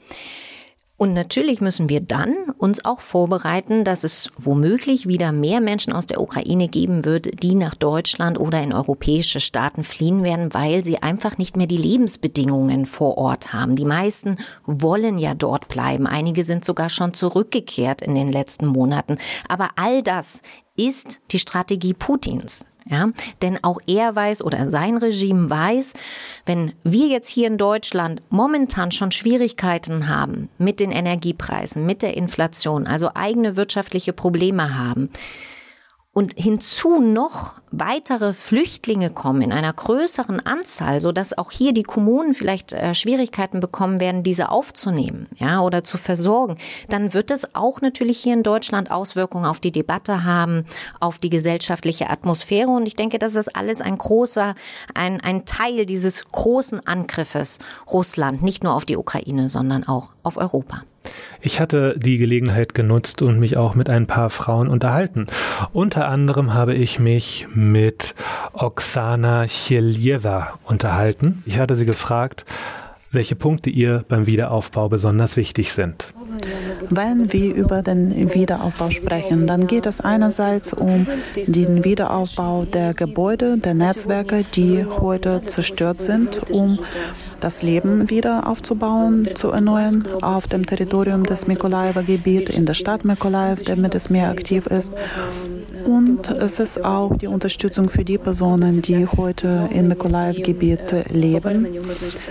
Und 1.00 1.14
natürlich 1.14 1.62
müssen 1.62 1.88
wir 1.88 2.02
dann 2.02 2.36
uns 2.58 2.84
auch 2.84 3.00
vorbereiten, 3.00 3.84
dass 3.84 4.04
es 4.04 4.30
womöglich 4.36 5.08
wieder 5.08 5.32
mehr 5.32 5.62
Menschen 5.62 5.94
aus 5.94 6.04
der 6.04 6.20
Ukraine 6.20 6.68
geben 6.68 7.06
wird, 7.06 7.42
die 7.42 7.54
nach 7.54 7.74
Deutschland 7.74 8.38
oder 8.38 8.62
in 8.62 8.74
europäische 8.74 9.40
Staaten 9.40 9.82
fliehen 9.82 10.22
werden, 10.24 10.52
weil 10.52 10.84
sie 10.84 11.02
einfach 11.02 11.38
nicht 11.38 11.56
mehr 11.56 11.66
die 11.66 11.78
Lebensbedingungen 11.78 12.84
vor 12.84 13.16
Ort 13.16 13.54
haben. 13.54 13.76
Die 13.76 13.86
meisten 13.86 14.36
wollen 14.66 15.16
ja 15.16 15.32
dort 15.32 15.68
bleiben. 15.68 16.06
Einige 16.06 16.44
sind 16.44 16.66
sogar 16.66 16.90
schon 16.90 17.14
zurückgekehrt 17.14 18.02
in 18.02 18.14
den 18.14 18.28
letzten 18.28 18.66
Monaten. 18.66 19.16
Aber 19.48 19.70
all 19.76 20.02
das 20.02 20.42
ist 20.76 21.20
die 21.30 21.38
Strategie 21.38 21.94
Putins. 21.94 22.66
Ja, 22.88 23.10
denn 23.42 23.62
auch 23.62 23.78
er 23.86 24.16
weiß 24.16 24.42
oder 24.42 24.68
sein 24.68 24.96
Regime 24.96 25.48
weiß, 25.48 25.92
wenn 26.44 26.72
wir 26.82 27.06
jetzt 27.06 27.28
hier 27.28 27.46
in 27.46 27.56
Deutschland 27.56 28.20
momentan 28.30 28.90
schon 28.90 29.12
Schwierigkeiten 29.12 30.08
haben 30.08 30.48
mit 30.58 30.80
den 30.80 30.90
Energiepreisen, 30.90 31.86
mit 31.86 32.02
der 32.02 32.16
Inflation, 32.16 32.88
also 32.88 33.10
eigene 33.14 33.54
wirtschaftliche 33.54 34.12
Probleme 34.12 34.76
haben, 34.76 35.10
und 36.12 36.34
hinzu 36.36 37.00
noch 37.00 37.54
weitere 37.70 38.32
Flüchtlinge 38.32 39.10
kommen 39.10 39.42
in 39.42 39.52
einer 39.52 39.72
größeren 39.72 40.44
Anzahl, 40.44 41.00
so 41.00 41.12
dass 41.12 41.38
auch 41.38 41.52
hier 41.52 41.72
die 41.72 41.84
Kommunen 41.84 42.34
vielleicht 42.34 42.72
äh, 42.72 42.94
Schwierigkeiten 42.94 43.60
bekommen 43.60 44.00
werden, 44.00 44.24
diese 44.24 44.48
aufzunehmen, 44.48 45.28
ja, 45.38 45.60
oder 45.60 45.84
zu 45.84 45.98
versorgen, 45.98 46.58
dann 46.88 47.14
wird 47.14 47.30
es 47.30 47.54
auch 47.54 47.80
natürlich 47.80 48.18
hier 48.18 48.34
in 48.34 48.42
Deutschland 48.42 48.90
Auswirkungen 48.90 49.44
auf 49.44 49.60
die 49.60 49.70
Debatte 49.70 50.24
haben, 50.24 50.66
auf 50.98 51.18
die 51.18 51.30
gesellschaftliche 51.30 52.10
Atmosphäre. 52.10 52.70
Und 52.70 52.88
ich 52.88 52.96
denke, 52.96 53.20
das 53.20 53.36
ist 53.36 53.54
alles 53.54 53.80
ein 53.80 53.96
großer, 53.96 54.56
ein, 54.94 55.20
ein 55.20 55.44
Teil 55.44 55.86
dieses 55.86 56.24
großen 56.24 56.84
Angriffes 56.88 57.60
Russland, 57.90 58.42
nicht 58.42 58.64
nur 58.64 58.74
auf 58.74 58.84
die 58.84 58.96
Ukraine, 58.96 59.48
sondern 59.48 59.86
auch 59.86 60.08
auf 60.24 60.38
Europa. 60.38 60.82
Ich 61.40 61.60
hatte 61.60 61.94
die 61.98 62.18
Gelegenheit 62.18 62.74
genutzt 62.74 63.22
und 63.22 63.38
mich 63.38 63.56
auch 63.56 63.74
mit 63.74 63.88
ein 63.88 64.06
paar 64.06 64.30
Frauen 64.30 64.68
unterhalten. 64.68 65.26
Unter 65.72 66.08
anderem 66.08 66.54
habe 66.54 66.74
ich 66.74 66.98
mich 66.98 67.46
mit 67.54 68.14
Oksana 68.52 69.46
Chiljewa 69.46 70.58
unterhalten. 70.64 71.42
Ich 71.46 71.58
hatte 71.58 71.74
sie 71.74 71.86
gefragt, 71.86 72.44
welche 73.12 73.34
Punkte 73.34 73.70
ihr 73.70 74.04
beim 74.08 74.26
Wiederaufbau 74.26 74.88
besonders 74.88 75.36
wichtig 75.36 75.72
sind. 75.72 76.12
Wenn 76.88 77.32
wir 77.32 77.54
über 77.54 77.82
den 77.82 78.32
Wiederaufbau 78.34 78.90
sprechen, 78.90 79.46
dann 79.46 79.66
geht 79.66 79.86
es 79.86 80.00
einerseits 80.00 80.72
um 80.72 81.06
den 81.46 81.84
Wiederaufbau 81.84 82.64
der 82.64 82.94
Gebäude, 82.94 83.58
der 83.58 83.74
Netzwerke, 83.74 84.44
die 84.54 84.84
heute 84.84 85.42
zerstört 85.46 86.00
sind, 86.00 86.50
um 86.50 86.78
das 87.40 87.62
Leben 87.62 88.10
wieder 88.10 88.46
aufzubauen, 88.46 89.28
zu 89.34 89.50
erneuern 89.50 90.06
auf 90.22 90.46
dem 90.46 90.66
Territorium 90.66 91.24
des 91.24 91.46
Mikolaever 91.46 92.02
Gebiet, 92.02 92.48
in 92.50 92.66
der 92.66 92.74
Stadt 92.74 93.04
Mikolaev, 93.04 93.62
damit 93.62 93.94
es 93.94 94.10
mehr 94.10 94.30
aktiv 94.30 94.66
ist. 94.66 94.92
Und 95.84 96.30
es 96.30 96.60
ist 96.60 96.84
auch 96.84 97.16
die 97.16 97.26
Unterstützung 97.26 97.88
für 97.88 98.04
die 98.04 98.18
Personen, 98.18 98.82
die 98.82 99.06
heute 99.06 99.68
im 99.72 99.88
Mikolaev-Gebiet 99.88 101.10
leben, 101.10 101.66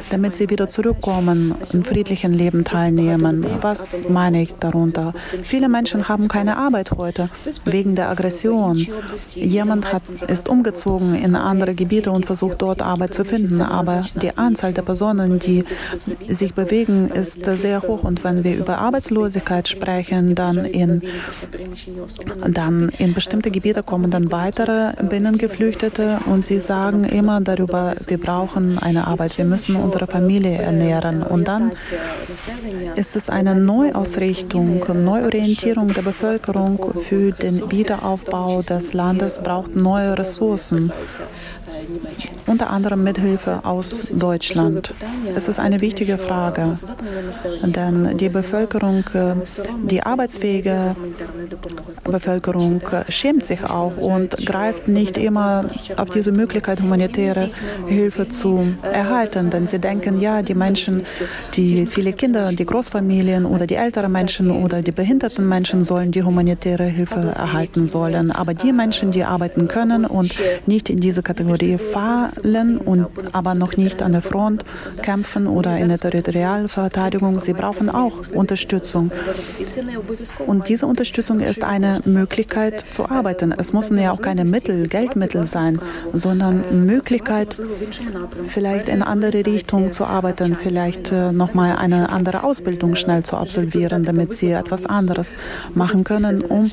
damit 0.09 0.35
sie 0.35 0.49
wieder 0.49 0.69
zurückkommen, 0.69 1.55
im 1.73 1.83
friedlichen 1.83 2.33
Leben 2.33 2.63
teilnehmen. 2.63 3.45
Was 3.61 4.01
meine 4.07 4.41
ich 4.41 4.53
darunter? 4.55 5.13
Viele 5.43 5.67
Menschen 5.67 6.07
haben 6.07 6.27
keine 6.27 6.57
Arbeit 6.57 6.91
heute 6.91 7.29
wegen 7.65 7.95
der 7.95 8.09
Aggression. 8.09 8.87
Jemand 9.33 9.93
hat, 9.93 10.03
ist 10.27 10.47
umgezogen 10.47 11.15
in 11.15 11.35
andere 11.35 11.73
Gebiete 11.73 12.11
und 12.11 12.25
versucht 12.25 12.61
dort 12.61 12.81
Arbeit 12.81 13.13
zu 13.13 13.25
finden, 13.25 13.61
aber 13.61 14.05
die 14.21 14.37
Anzahl 14.37 14.73
der 14.73 14.83
Personen, 14.83 14.98
Personen, 14.99 15.39
die 15.39 15.63
sich 16.27 16.53
bewegen, 16.53 17.09
ist 17.09 17.45
sehr 17.45 17.81
hoch. 17.83 18.03
Und 18.03 18.25
wenn 18.25 18.43
wir 18.43 18.57
über 18.57 18.79
Arbeitslosigkeit 18.79 19.69
sprechen, 19.69 20.35
dann 20.35 20.65
in, 20.65 21.01
dann 22.45 22.89
in 22.97 23.13
bestimmte 23.13 23.49
Gebiete 23.49 23.81
kommen 23.81 24.11
dann 24.11 24.29
weitere 24.33 24.91
Binnengeflüchtete 25.01 26.19
und 26.25 26.43
sie 26.43 26.57
sagen 26.57 27.05
immer 27.05 27.39
darüber, 27.39 27.95
wir 28.07 28.17
brauchen 28.17 28.77
eine 28.77 29.07
Arbeit, 29.07 29.37
wir 29.37 29.45
müssen 29.45 29.77
unsere 29.77 30.05
Familie 30.05 30.57
ernähren. 30.57 31.23
Und 31.23 31.47
dann 31.47 31.71
ist 32.95 33.15
es 33.15 33.29
eine 33.29 33.55
Neuausrichtung, 33.55 34.83
Neuorientierung 35.05 35.93
der 35.93 36.01
Bevölkerung 36.01 36.99
für 36.99 37.31
den 37.31 37.71
Wiederaufbau 37.71 38.63
des 38.63 38.91
Landes 38.93 39.39
braucht 39.39 39.77
neue 39.77 40.17
Ressourcen 40.17 40.91
unter 42.45 42.69
anderem 42.69 43.03
mit 43.03 43.17
Hilfe 43.17 43.61
aus 43.63 44.09
Deutschland. 44.11 44.88
Es 45.36 45.48
ist 45.48 45.60
eine 45.60 45.81
wichtige 45.81 46.17
Frage, 46.17 46.77
denn 47.63 48.17
die 48.17 48.29
Bevölkerung, 48.29 49.03
die 49.84 50.03
arbeitsfähige 50.03 50.96
Bevölkerung 52.03 52.81
schämt 53.10 53.46
sich 53.46 53.63
auch 53.63 53.98
und 53.98 54.46
greift 54.46 54.88
nicht 54.88 55.17
immer 55.17 55.69
auf 55.98 56.10
diese 56.10 56.31
Möglichkeit, 56.31 56.81
humanitäre 56.81 57.50
Hilfe 57.88 58.27
zu 58.27 58.75
erhalten, 58.81 59.50
denn 59.50 59.67
sie 59.67 59.79
denken, 59.79 60.19
ja, 60.19 60.41
die 60.41 60.55
Menschen, 60.55 61.03
die 61.53 61.86
viele 61.86 62.13
Kinder, 62.13 62.51
die 62.51 62.65
Großfamilien 62.65 63.46
oder 63.46 63.65
die 63.67 63.75
älteren 63.75 64.12
Menschen 64.12 64.51
oder 64.51 64.81
die 64.81 64.91
behinderten 64.91 65.48
Menschen 65.48 65.84
sollen 65.84 66.12
die 66.12 66.24
humanitäre 66.24 66.86
Hilfe 66.86 67.34
erhalten 67.36 67.86
sollen. 67.86 68.31
Aber 68.31 68.53
die 68.53 68.74
Menschen, 68.74 69.12
die 69.12 69.24
arbeiten 69.24 69.67
können 69.67 70.05
und 70.05 70.36
nicht 70.65 70.89
in 70.89 71.00
diese 71.00 71.22
Kategorie 71.24 71.77
fallen 71.77 72.77
und 72.77 73.08
aber 73.31 73.55
noch 73.55 73.77
nicht 73.77 74.01
an 74.01 74.12
der 74.12 74.22
Front 74.22 74.63
kämpfen 75.01 75.48
oder 75.48 75.77
in 75.77 75.89
der 75.89 76.00
Territorialverteidigung, 76.00 77.39
sie 77.39 77.53
brauchen 77.53 77.89
auch 77.89 78.13
Unterstützung. 78.33 79.12
Und 80.45 80.69
diese 80.69 80.88
Unterstützung 80.88 81.39
ist 81.39 81.63
eine 81.63 82.01
Möglichkeit 82.05 82.86
zu 82.91 83.09
arbeiten. 83.09 83.53
Es 83.57 83.74
müssen 83.74 83.98
ja 83.98 84.12
auch 84.12 84.21
keine 84.21 84.45
Mittel, 84.45 84.88
Geldmittel 84.88 85.48
sein, 85.48 85.79
sondern 86.13 86.86
Möglichkeit, 86.86 87.55
vielleicht 88.48 88.89
in 88.89 89.03
andere 89.03 89.45
Richtung 89.45 89.91
zu 89.91 90.05
arbeiten, 90.05 90.55
vielleicht 90.55 91.12
äh, 91.12 91.31
nochmal 91.31 91.75
eine 91.77 92.09
andere 92.09 92.43
Ausbildung 92.43 92.95
schnell 92.95 93.24
zu 93.24 93.38
absolvieren, 93.38 94.03
damit 94.03 94.33
sie 94.33 94.51
etwas 94.51 94.86
anderes 94.86 95.36
machen 95.74 96.03
können, 96.03 96.41
um 96.41 96.71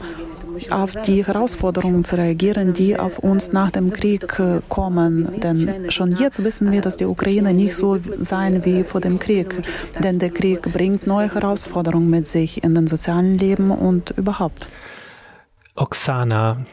auf 0.70 0.94
die 1.02 1.24
Herausforderungen 1.26 2.04
zu 2.04 2.16
reagieren, 2.16 2.72
die 2.72 2.98
auf 2.98 3.18
uns 3.18 3.52
nach 3.52 3.70
dem 3.70 3.92
Krieg 3.92 4.38
äh, 4.38 4.60
kommen. 4.68 5.40
Denn 5.40 5.90
schon 5.90 6.12
jetzt 6.12 6.42
wissen 6.42 6.72
wir, 6.72 6.80
dass 6.80 6.96
die 6.96 7.06
Ukraine 7.06 7.54
nicht 7.54 7.74
so 7.74 7.98
sein 8.18 8.64
wie 8.64 8.84
vor 8.84 9.00
dem 9.00 9.18
Krieg. 9.18 9.54
Denn 10.02 10.18
der 10.18 10.30
Krieg 10.30 10.62
bringt 10.72 11.06
neue 11.06 11.32
Herausforderungen 11.32 12.10
mit 12.10 12.26
sich 12.26 12.62
in 12.62 12.74
den 12.74 12.86
sozialen 12.86 13.38
Leben 13.38 13.70
und 13.70 14.10
überhaupt. 14.10 14.68
Oksana, 15.76 16.64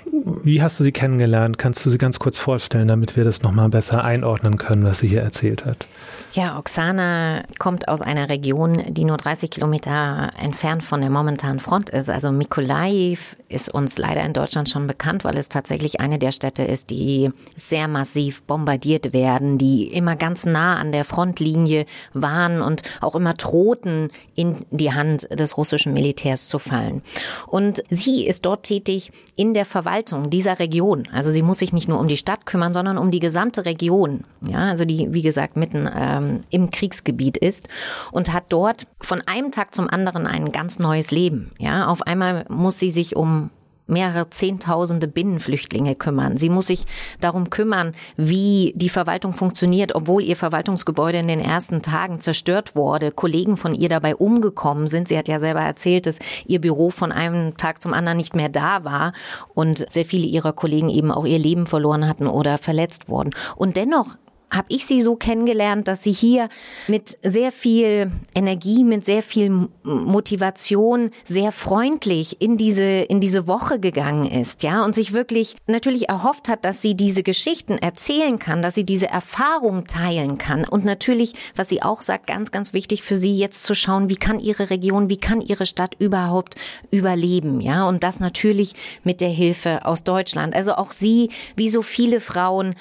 wie 0.44 0.62
hast 0.62 0.80
du 0.80 0.84
sie 0.86 0.94
kennengelernt? 0.94 1.58
Kannst 1.58 1.86
du 1.86 1.90
sie 1.90 1.98
ganz 1.98 2.20
kurz 2.20 2.40
vorstellen, 2.40 2.88
damit 2.88 3.18
wir 3.18 3.26
das 3.26 3.42
nochmal 3.42 3.68
besser 3.68 4.06
einordnen 4.06 4.58
können, 4.58 4.86
was 4.86 5.00
sie 5.00 5.08
hier 5.08 5.22
erzählt 5.22 5.66
hat? 5.66 5.88
Ja, 6.32 6.58
Oksana 6.58 7.44
kommt 7.60 7.90
aus 7.90 8.02
einer 8.02 8.30
Region, 8.30 8.82
die 8.94 9.04
nur 9.04 9.18
30 9.18 9.52
Kilometer 9.52 10.32
entfernt 10.42 10.84
von 10.84 11.02
der 11.02 11.10
momentanen 11.10 11.60
Front 11.60 11.90
ist. 11.90 12.10
Also 12.10 12.32
Mykolaiv 12.32 13.36
ist 13.54 13.74
uns 13.74 13.98
leider 13.98 14.24
in 14.24 14.34
Deutschland 14.34 14.70
schon 14.70 14.88
bekannt, 14.88 15.24
weil 15.24 15.38
es 15.38 15.50
tatsächlich 15.50 16.00
eine 16.02 16.20
der 16.20 16.32
Städte 16.32 16.64
ist, 16.64 16.90
die 16.90 17.32
sehr 17.56 17.88
massiv 17.88 18.44
bombardiert 18.44 19.14
werden, 19.14 19.58
die 19.58 19.88
immer 19.88 20.16
ganz 20.16 20.46
nah 20.46 20.78
an 20.78 20.92
der 20.92 21.06
Frontlinie 21.06 21.86
waren 22.14 22.62
und 22.62 22.82
auch 23.02 23.16
immer 23.16 23.34
drohten, 23.34 24.10
in 24.36 24.66
die 24.72 24.94
Hand 24.94 25.28
des 25.32 25.58
russischen 25.58 25.94
Militärs 25.94 26.48
zu 26.48 26.60
fallen. 26.60 27.02
Und 27.48 27.84
sie 27.90 28.26
ist 28.26 28.46
dort 28.46 28.64
tätig 28.64 29.12
in 29.36 29.54
der 29.54 29.66
Verwaltung 29.66 30.30
dieser 30.30 30.60
Region. 30.60 31.08
Also 31.12 31.32
sie 31.32 31.42
muss 31.42 31.60
sich 31.60 31.74
nicht 31.74 31.88
nur 31.88 32.00
um 32.00 32.08
die 32.08 32.18
Stadt 32.18 32.46
kümmern, 32.46 32.74
sondern 32.74 32.98
um 32.98 33.12
die 33.12 33.20
gesamte 33.20 33.66
Region. 33.66 34.24
Ja, 34.42 34.70
also 34.70 34.86
die, 34.86 35.14
wie 35.14 35.22
gesagt, 35.22 35.56
mitten 35.56 35.90
ähm, 35.96 36.42
im 36.50 36.70
Kriegsgebiet 36.70 37.38
ist 37.38 37.68
und 38.12 38.34
hat 38.34 38.46
dort 38.50 38.88
von 39.00 39.22
einem 39.22 39.52
Tag 39.52 39.74
zum 39.74 39.90
anderen 39.90 40.28
ein 40.28 40.52
ganz 40.52 40.80
neues 40.80 41.12
Leben. 41.12 41.52
Ja, 41.60 41.88
auf 41.88 42.02
einmal 42.02 42.46
muss 42.50 42.80
sie 42.80 42.90
sich 42.90 43.16
um 43.16 43.43
mehrere 43.88 44.30
Zehntausende 44.30 45.08
Binnenflüchtlinge 45.08 45.96
kümmern. 45.96 46.38
Sie 46.38 46.50
muss 46.50 46.68
sich 46.68 46.86
darum 47.20 47.50
kümmern, 47.50 47.94
wie 48.16 48.74
die 48.76 48.90
Verwaltung 48.90 49.34
funktioniert, 49.34 49.96
obwohl 49.96 50.24
ihr 50.24 50.36
Verwaltungsgebäude 50.36 51.20
in 51.20 51.28
den 51.28 51.40
ersten 51.40 51.82
Tagen 51.82 52.20
zerstört 52.20 52.76
wurde, 52.76 53.12
Kollegen 53.12 53.58
von 53.58 53.76
ihr 53.76 53.90
dabei 53.90 54.16
umgekommen 54.16 54.88
sind. 54.88 55.08
Sie 55.08 55.18
hat 55.18 55.28
ja 55.28 55.40
selber 55.40 55.62
erzählt, 55.62 56.06
dass 56.06 56.20
ihr 56.46 56.62
Büro 56.62 56.90
von 56.90 57.12
einem 57.12 57.58
Tag 57.58 57.82
zum 57.82 57.94
anderen 57.94 58.18
nicht 58.18 58.36
mehr 58.36 58.50
da 58.50 58.84
war 58.84 59.14
und 59.54 59.86
sehr 59.92 60.06
viele 60.06 60.26
ihrer 60.26 60.54
Kollegen 60.54 60.90
eben 60.90 61.12
auch 61.12 61.26
ihr 61.26 61.40
Leben 61.40 61.66
verloren 61.66 62.08
hatten 62.08 62.28
oder 62.28 62.58
verletzt 62.58 63.10
wurden. 63.10 63.32
Und 63.56 63.76
dennoch 63.76 64.18
habe 64.54 64.68
ich 64.70 64.86
sie 64.86 65.02
so 65.02 65.16
kennengelernt, 65.16 65.88
dass 65.88 66.04
sie 66.04 66.12
hier 66.12 66.48
mit 66.88 67.18
sehr 67.24 67.52
viel 67.52 68.12
Energie, 68.36 68.84
mit 68.84 69.06
sehr 69.06 69.24
viel 69.24 69.68
Motivation, 69.84 71.10
sehr 71.24 71.52
freundlich 71.52 72.42
in 72.42 72.58
diese, 72.58 72.84
in 72.84 73.20
diese 73.20 73.48
Woche 73.48 73.80
gegangen 73.80 74.30
ist, 74.30 74.64
ja, 74.64 74.86
und 74.86 74.94
sich 74.94 75.14
wirklich 75.14 75.56
natürlich 75.68 76.10
erhofft 76.10 76.50
hat, 76.50 76.66
dass 76.66 76.82
sie 76.82 76.96
diese 76.96 77.24
Geschichten 77.24 77.78
erzählen 77.78 78.38
kann, 78.38 78.62
dass 78.62 78.76
sie 78.76 78.84
diese 78.84 79.08
Erfahrung 79.08 79.86
teilen 79.86 80.38
kann. 80.38 80.66
Und 80.66 80.86
natürlich, 80.86 81.34
was 81.56 81.70
sie 81.70 81.82
auch 81.82 82.02
sagt, 82.02 82.28
ganz, 82.28 82.52
ganz 82.52 82.74
wichtig 82.74 83.02
für 83.02 83.16
sie 83.16 83.34
jetzt 83.34 83.64
zu 83.64 83.74
schauen, 83.74 84.10
wie 84.10 84.16
kann 84.16 84.40
ihre 84.40 84.70
Region, 84.70 85.10
wie 85.10 85.18
kann 85.18 85.42
ihre 85.42 85.66
Stadt 85.66 85.96
überhaupt 85.98 86.56
überleben, 86.92 87.60
ja, 87.60 87.88
und 87.88 88.04
das 88.04 88.20
natürlich 88.20 88.74
mit 89.04 89.20
der 89.20 89.30
Hilfe 89.30 89.86
aus 89.86 90.04
Deutschland. 90.04 90.56
Also 90.56 90.76
auch 90.76 90.92
sie, 90.92 91.30
wie 91.56 91.70
so 91.70 91.82
viele 91.82 92.20
Frauen, 92.20 92.76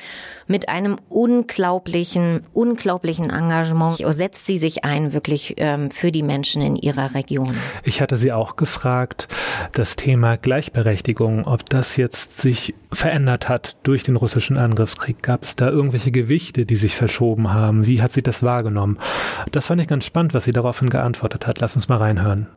mit 0.46 0.68
einem 0.68 0.98
unglaublichen, 1.62 2.40
unglaublichen 2.52 3.30
Engagement 3.30 4.02
setzt 4.04 4.46
sie 4.46 4.58
sich 4.58 4.84
ein, 4.84 5.12
wirklich 5.12 5.54
ähm, 5.58 5.92
für 5.92 6.10
die 6.10 6.24
Menschen 6.24 6.60
in 6.60 6.74
ihrer 6.74 7.14
Region. 7.14 7.54
Ich 7.84 8.00
hatte 8.00 8.16
sie 8.16 8.32
auch 8.32 8.56
gefragt, 8.56 9.28
das 9.72 9.94
Thema 9.94 10.36
Gleichberechtigung, 10.36 11.46
ob 11.46 11.70
das 11.70 11.96
jetzt 11.96 12.40
sich 12.40 12.74
verändert 12.90 13.48
hat 13.48 13.76
durch 13.84 14.02
den 14.02 14.16
russischen 14.16 14.56
Angriffskrieg. 14.56 15.22
Gab 15.22 15.44
es 15.44 15.54
da 15.54 15.68
irgendwelche 15.68 16.10
Gewichte, 16.10 16.66
die 16.66 16.76
sich 16.76 16.96
verschoben 16.96 17.52
haben? 17.52 17.86
Wie 17.86 18.02
hat 18.02 18.10
sie 18.10 18.22
das 18.22 18.42
wahrgenommen? 18.42 18.98
Das 19.52 19.66
fand 19.66 19.80
ich 19.80 19.86
ganz 19.86 20.04
spannend, 20.04 20.34
was 20.34 20.44
sie 20.44 20.52
daraufhin 20.52 20.90
geantwortet 20.90 21.46
hat. 21.46 21.60
Lass 21.60 21.76
uns 21.76 21.88
mal 21.88 21.98
reinhören. 21.98 22.48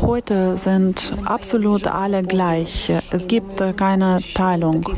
Heute 0.00 0.56
sind 0.56 1.12
absolut 1.24 1.86
alle 1.86 2.22
gleich. 2.22 2.92
Es 3.10 3.26
gibt 3.26 3.62
keine 3.76 4.20
Teilung. 4.34 4.88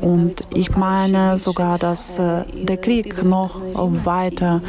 Und 0.00 0.46
ich 0.54 0.76
meine 0.76 1.38
sogar, 1.38 1.78
dass 1.78 2.18
äh, 2.18 2.44
der 2.52 2.76
Krieg 2.78 3.22
noch 3.22 3.60
weiter 4.04 4.60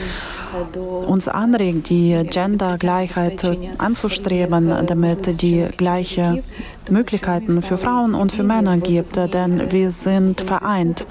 uns 1.08 1.28
anregt, 1.28 1.90
die 1.90 2.22
Gendergleichheit 2.30 3.58
anzustreben, 3.80 4.86
damit 4.86 5.42
die 5.42 5.68
gleiche 5.76 6.44
Möglichkeiten 6.92 7.62
für 7.62 7.78
Frauen 7.78 8.14
und 8.14 8.32
für 8.32 8.44
Männer 8.44 8.78
gibt, 8.78 9.16
denn 9.16 9.72
wir 9.72 9.92
sind 9.92 10.42
vereint 10.42 11.06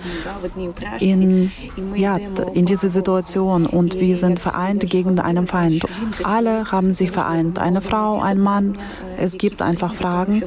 in, 1.00 1.50
ja, 1.94 2.16
in 2.54 2.66
dieser 2.66 2.88
Situation 2.88 3.66
und 3.66 4.00
wir 4.00 4.16
sind 4.16 4.38
vereint 4.38 4.88
gegen 4.88 5.18
einen 5.18 5.46
Feind. 5.46 5.84
Alle 6.22 6.70
haben 6.70 6.92
sich 6.92 7.10
vereint, 7.10 7.58
eine 7.58 7.80
Frau, 7.80 8.20
ein 8.20 8.38
Mann. 8.38 8.78
Es 9.18 9.38
gibt 9.38 9.62
einfach 9.62 9.94
Fragen. 9.94 10.42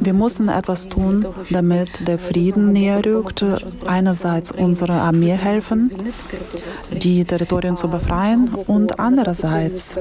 Wir 0.00 0.12
müssen 0.14 0.48
etwas 0.48 0.88
tun, 0.88 1.26
damit 1.50 2.06
der 2.06 2.18
Frieden 2.18 2.72
näher 2.72 3.04
rückt. 3.04 3.44
Einerseits 3.86 4.52
unsere 4.52 4.92
Armee 4.92 5.32
helfen, 5.32 5.90
die 6.92 7.24
Territorien 7.24 7.76
zu 7.76 7.88
befreien 7.88 8.50
und 8.66 8.98
andererseits 8.98 9.96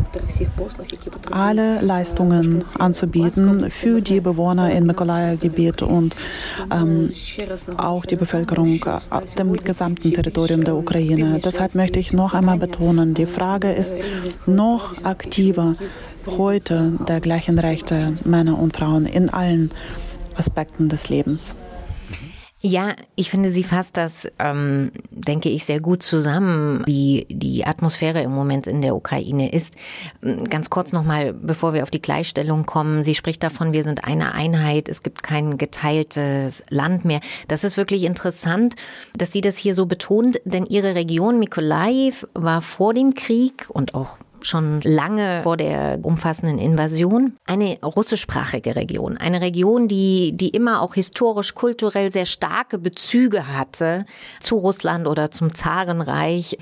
alle 1.32 1.82
Leistungen 1.82 2.64
anzubieten 2.78 3.70
für 3.70 4.02
die 4.02 4.19
Bewohner 4.22 4.72
im 4.72 4.86
Mykolaiv-Gebiet 4.86 5.82
und 5.82 6.16
ähm, 6.72 7.12
auch 7.78 8.06
die 8.06 8.16
Bevölkerung 8.16 8.84
auf 9.10 9.36
dem 9.36 9.54
gesamten 9.54 10.14
Territorium 10.14 10.64
der 10.64 10.76
Ukraine. 10.76 11.40
Deshalb 11.44 11.76
möchte 11.76 12.00
ich 12.00 12.14
noch 12.14 12.34
einmal 12.34 12.58
betonen, 12.58 13.14
die 13.14 13.26
Frage 13.26 13.72
ist 13.72 13.96
noch 14.46 15.04
aktiver 15.04 15.76
heute 16.26 16.94
der 17.08 17.20
gleichen 17.20 17.60
Rechte 17.60 18.14
Männer 18.24 18.60
und 18.60 18.76
Frauen 18.76 19.06
in 19.06 19.30
allen 19.30 19.72
Aspekten 20.36 20.90
des 20.90 21.10
Lebens. 21.10 21.56
Ja, 22.62 22.94
ich 23.16 23.30
finde, 23.30 23.50
sie 23.52 23.64
fasst 23.64 23.96
das, 23.96 24.28
ähm, 24.38 24.92
denke 25.12 25.48
ich, 25.48 25.64
sehr 25.64 25.80
gut 25.80 26.04
zusammen, 26.04 26.84
wie 26.86 27.26
die 27.30 27.66
Atmosphäre 27.66 28.22
im 28.22 28.32
Moment 28.32 28.68
in 28.68 28.82
der 28.82 28.98
Ukraine 28.98 29.54
ist. 29.54 29.76
Ähm, 30.22 30.44
ganz 30.44 30.70
kurz 30.70 30.92
nochmal, 30.92 31.32
bevor 31.32 31.74
wir 31.74 31.84
auf 31.84 31.90
die 31.90 32.02
Gleichstellung 32.02 32.66
kommen. 32.66 33.06
Sie 33.06 33.16
spricht 33.16 33.44
davon, 33.44 33.72
wir 33.72 33.86
sind 33.86 34.04
eine 34.04 34.34
Einheit, 34.34 34.90
es 34.90 35.02
gibt 35.02 35.24
kein 35.24 35.58
geteiltes 35.58 36.62
Land 36.70 37.06
mehr. 37.06 37.22
Das 37.48 37.64
ist 37.64 37.78
wirklich 37.78 38.04
interessant, 38.04 38.76
dass 39.16 39.32
sie 39.32 39.42
das 39.42 39.58
hier 39.58 39.74
so 39.74 39.86
betont, 39.86 40.42
denn 40.44 40.66
ihre 40.66 40.96
Region 40.96 41.40
Mykolaiv 41.40 42.28
war 42.34 42.62
vor 42.62 42.94
dem 42.94 43.14
Krieg 43.14 43.68
und 43.70 43.96
auch 43.96 44.18
schon 44.46 44.82
lange 44.82 45.42
vor 45.44 45.58
der 45.58 46.00
umfassenden 46.02 46.58
Invasion, 46.58 47.36
eine 47.46 47.80
russischsprachige 47.84 48.76
Region. 48.76 49.18
Eine 49.18 49.42
Region, 49.42 49.88
die, 49.88 50.32
die 50.36 50.50
immer 50.50 50.82
auch 50.82 50.96
historisch, 50.96 51.56
kulturell 51.56 52.12
sehr 52.12 52.26
starke 52.26 52.78
Bezüge 52.78 53.48
hatte 53.48 54.06
zu 54.40 54.56
Russland 54.56 55.08
oder 55.08 55.32
zum 55.32 55.54
Zarenreich. 55.54 56.58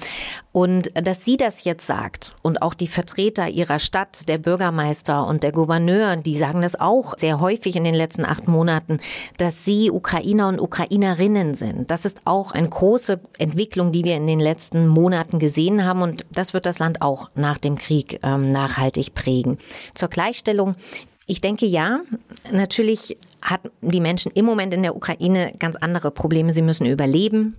Und 0.57 0.89
dass 0.95 1.23
sie 1.23 1.37
das 1.37 1.65
jetzt 1.65 1.85
sagt 1.85 2.33
und 2.41 2.63
auch 2.63 2.73
die 2.73 2.87
Vertreter 2.87 3.47
ihrer 3.47 3.77
Stadt, 3.77 4.27
der 4.27 4.39
Bürgermeister 4.39 5.27
und 5.27 5.43
der 5.43 5.51
Gouverneur, 5.51 6.15
die 6.15 6.35
sagen 6.35 6.63
das 6.63 6.79
auch 6.79 7.13
sehr 7.15 7.39
häufig 7.39 7.75
in 7.75 7.83
den 7.83 7.93
letzten 7.93 8.25
acht 8.25 8.47
Monaten, 8.47 8.99
dass 9.37 9.65
sie 9.65 9.91
Ukrainer 9.91 10.47
und 10.47 10.59
Ukrainerinnen 10.59 11.53
sind. 11.53 11.91
Das 11.91 12.05
ist 12.05 12.21
auch 12.25 12.53
eine 12.53 12.69
große 12.69 13.19
Entwicklung, 13.37 13.91
die 13.91 14.03
wir 14.03 14.15
in 14.15 14.25
den 14.25 14.39
letzten 14.39 14.87
Monaten 14.87 15.37
gesehen 15.37 15.85
haben. 15.85 16.01
Und 16.01 16.25
das 16.31 16.55
wird 16.55 16.65
das 16.65 16.79
Land 16.79 17.03
auch 17.03 17.29
nach 17.35 17.59
dem 17.59 17.75
Krieg 17.75 18.19
ähm, 18.23 18.51
nachhaltig 18.51 19.13
prägen. 19.13 19.59
Zur 19.93 20.09
Gleichstellung 20.09 20.73
ich 21.29 21.41
denke 21.41 21.65
ja, 21.65 21.99
natürlich 22.51 23.17
hat 23.47 23.61
die 23.81 24.01
Menschen 24.01 24.31
im 24.33 24.45
Moment 24.45 24.73
in 24.73 24.83
der 24.83 24.95
Ukraine 24.95 25.53
ganz 25.57 25.77
andere 25.77 26.11
Probleme. 26.11 26.51
Sie 26.51 26.61
müssen 26.61 26.85
überleben 26.85 27.55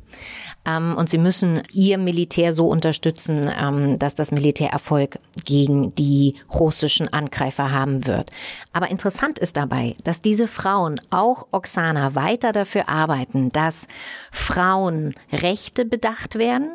ähm, 0.66 0.94
und 0.98 1.09
sie 1.09 1.16
müssen 1.16 1.62
ihr 1.72 1.96
Militär 1.96 2.53
so 2.53 2.68
unterstützen, 2.68 3.51
ähm, 3.59 3.98
dass 3.98 4.14
das 4.14 4.31
Militär 4.31 4.68
Erfolg 4.68 5.18
gegen 5.46 5.94
die 5.94 6.35
russischen 6.53 7.11
Angreifer 7.11 7.72
haben 7.72 8.07
wird. 8.07 8.31
Aber 8.74 8.90
interessant 8.90 9.38
ist 9.38 9.57
dabei, 9.57 9.96
dass 10.05 10.20
diese 10.20 10.46
Frauen, 10.46 11.01
auch 11.09 11.46
Oksana, 11.53 12.14
weiter 12.14 12.53
dafür 12.53 12.90
arbeiten, 12.90 13.51
dass 13.53 13.88
Frauenrechte 14.31 15.87
bedacht 15.87 16.38
werden 16.38 16.72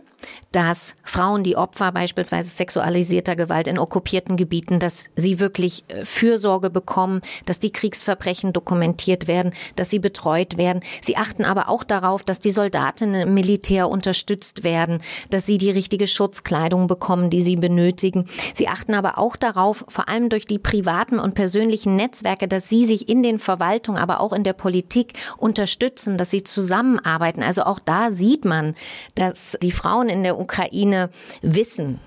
dass 0.53 0.95
Frauen, 1.03 1.43
die 1.43 1.57
Opfer 1.57 1.91
beispielsweise 1.91 2.47
sexualisierter 2.47 3.35
Gewalt 3.35 3.67
in 3.67 3.79
okkupierten 3.79 4.37
Gebieten, 4.37 4.79
dass 4.79 5.05
sie 5.15 5.39
wirklich 5.39 5.83
äh, 5.89 6.05
Fürsorge 6.05 6.69
bekommen, 6.69 7.21
dass 7.45 7.59
die 7.59 7.71
Kriegsverbrechen 7.71 8.53
dokumentiert 8.53 9.27
werden, 9.27 9.51
dass 9.75 9.89
sie 9.89 9.99
betreut 9.99 10.57
werden. 10.57 10.81
Sie 11.01 11.17
achten 11.17 11.43
aber 11.43 11.69
auch 11.69 11.83
darauf, 11.83 12.23
dass 12.23 12.39
die 12.39 12.51
Soldatinnen 12.51 13.27
im 13.27 13.33
Militär 13.33 13.89
unterstützt 13.89 14.63
werden, 14.63 15.01
dass 15.31 15.45
sie 15.45 15.57
die 15.57 15.71
richtige 15.71 16.07
Schutzkleidung 16.07 16.87
bekommen, 16.87 17.29
die 17.31 17.41
sie 17.41 17.55
benötigen. 17.55 18.27
Sie 18.53 18.67
achten 18.67 18.93
aber 18.93 19.17
auch 19.17 19.35
darauf, 19.35 19.83
vor 19.87 20.07
allem 20.07 20.29
durch 20.29 20.45
die 20.45 20.59
privaten 20.59 21.17
und 21.17 21.33
persönlichen 21.33 21.95
Netzwerke, 21.95 22.47
dass 22.47 22.69
sie 22.69 22.85
sich 22.85 23.09
in 23.09 23.23
den 23.23 23.39
Verwaltungen, 23.39 23.99
aber 23.99 24.19
auch 24.19 24.33
in 24.33 24.43
der 24.43 24.53
Politik 24.53 25.13
unterstützen, 25.37 26.17
dass 26.17 26.29
sie 26.29 26.43
zusammenarbeiten. 26.43 27.41
Also 27.41 27.63
auch 27.63 27.79
da 27.79 28.11
sieht 28.11 28.45
man, 28.45 28.75
dass 29.15 29.57
die 29.61 29.71
Frauen 29.71 30.09
in 30.09 30.21
der 30.21 30.42
Ukraine 30.43 31.09
wissen, 31.41 31.99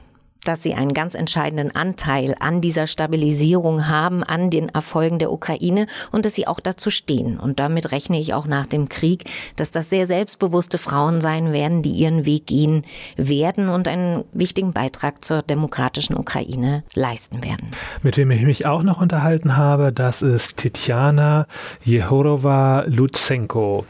dass 0.46 0.62
sie 0.62 0.75
einen 0.75 0.94
ganz 0.94 1.14
entscheidenden 1.14 1.75
Anteil 1.75 2.37
an 2.38 2.61
dieser 2.61 2.87
Stabilisierung 2.87 3.88
haben, 3.88 4.22
an 4.22 4.51
den 4.51 4.68
Erfolgen 4.68 5.18
der 5.18 5.33
Ukraine 5.33 5.87
und 6.12 6.25
dass 6.25 6.35
sie 6.35 6.46
auch 6.46 6.61
dazu 6.61 6.90
stehen. 6.90 7.38
Und 7.38 7.59
damit 7.59 7.92
rechne 7.92 8.20
ich 8.20 8.35
auch 8.35 8.46
nach 8.46 8.66
dem 8.66 8.88
Krieg, 8.88 9.25
dass 9.57 9.70
das 9.70 9.90
sehr 9.90 10.07
selbstbewusste 10.07 10.79
Frauen 10.79 11.20
sein 11.20 11.53
werden, 11.53 11.83
die 11.83 11.90
ihren 11.90 12.25
Weg 12.27 12.46
gehen 12.46 12.83
werden 13.16 13.68
und 13.68 13.88
einen 13.88 14.25
wichtigen 14.33 14.72
Beitrag 14.72 15.25
zur 15.25 15.42
demokratischen 15.42 16.16
Ukraine 16.16 16.85
leisten 16.94 17.42
werden. 17.42 17.70
Mit 18.03 18.16
wem 18.16 18.31
ich 18.31 18.42
mich 18.42 18.66
auch 18.66 18.83
noch 18.83 19.01
unterhalten 19.01 19.57
habe, 19.57 19.92
das 19.92 20.22
ist 20.22 20.59
Tetjana 20.59 21.46
Jehorova 21.83 22.85
Lutsenko. 22.87 23.85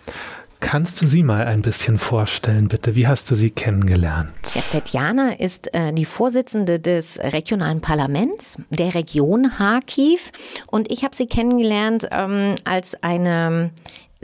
Kannst 0.66 1.00
du 1.00 1.06
sie 1.06 1.22
mal 1.22 1.46
ein 1.46 1.62
bisschen 1.62 1.96
vorstellen, 1.96 2.66
bitte? 2.66 2.96
Wie 2.96 3.06
hast 3.06 3.30
du 3.30 3.36
sie 3.36 3.50
kennengelernt? 3.50 4.32
Ja, 4.52 4.62
Tetjana 4.62 5.34
ist 5.34 5.72
äh, 5.72 5.92
die 5.92 6.04
Vorsitzende 6.04 6.80
des 6.80 7.20
regionalen 7.20 7.80
Parlaments 7.80 8.58
der 8.70 8.96
Region 8.96 9.48
Kharkiv 9.58 10.32
und 10.66 10.90
ich 10.90 11.04
habe 11.04 11.14
sie 11.14 11.26
kennengelernt 11.26 12.08
ähm, 12.10 12.56
als 12.64 13.00
eine 13.00 13.70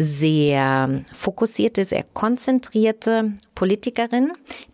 sehr 0.03 1.03
fokussierte, 1.13 1.85
sehr 1.85 2.05
konzentrierte 2.13 3.33
Politikerin, 3.55 4.33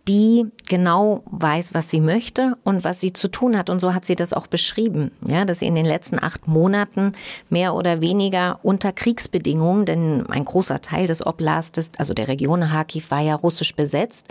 die 0.08 0.46
genau 0.68 1.22
weiß, 1.26 1.74
was 1.74 1.90
sie 1.90 2.00
möchte 2.00 2.56
und 2.64 2.84
was 2.84 3.00
sie 3.00 3.12
zu 3.12 3.28
tun 3.28 3.56
hat. 3.56 3.70
Und 3.70 3.80
so 3.80 3.94
hat 3.94 4.04
sie 4.04 4.16
das 4.16 4.32
auch 4.32 4.46
beschrieben, 4.46 5.12
ja, 5.26 5.44
dass 5.44 5.60
sie 5.60 5.66
in 5.66 5.74
den 5.74 5.84
letzten 5.84 6.18
acht 6.18 6.48
Monaten 6.48 7.12
mehr 7.50 7.74
oder 7.74 8.00
weniger 8.00 8.60
unter 8.62 8.92
Kriegsbedingungen, 8.92 9.84
denn 9.84 10.26
ein 10.28 10.44
großer 10.44 10.80
Teil 10.80 11.06
des 11.06 11.24
Oblastes, 11.24 11.90
also 11.98 12.14
der 12.14 12.28
Region 12.28 12.60
Kharkiv, 12.60 13.10
war 13.10 13.20
ja 13.20 13.34
russisch 13.34 13.74
besetzt, 13.74 14.28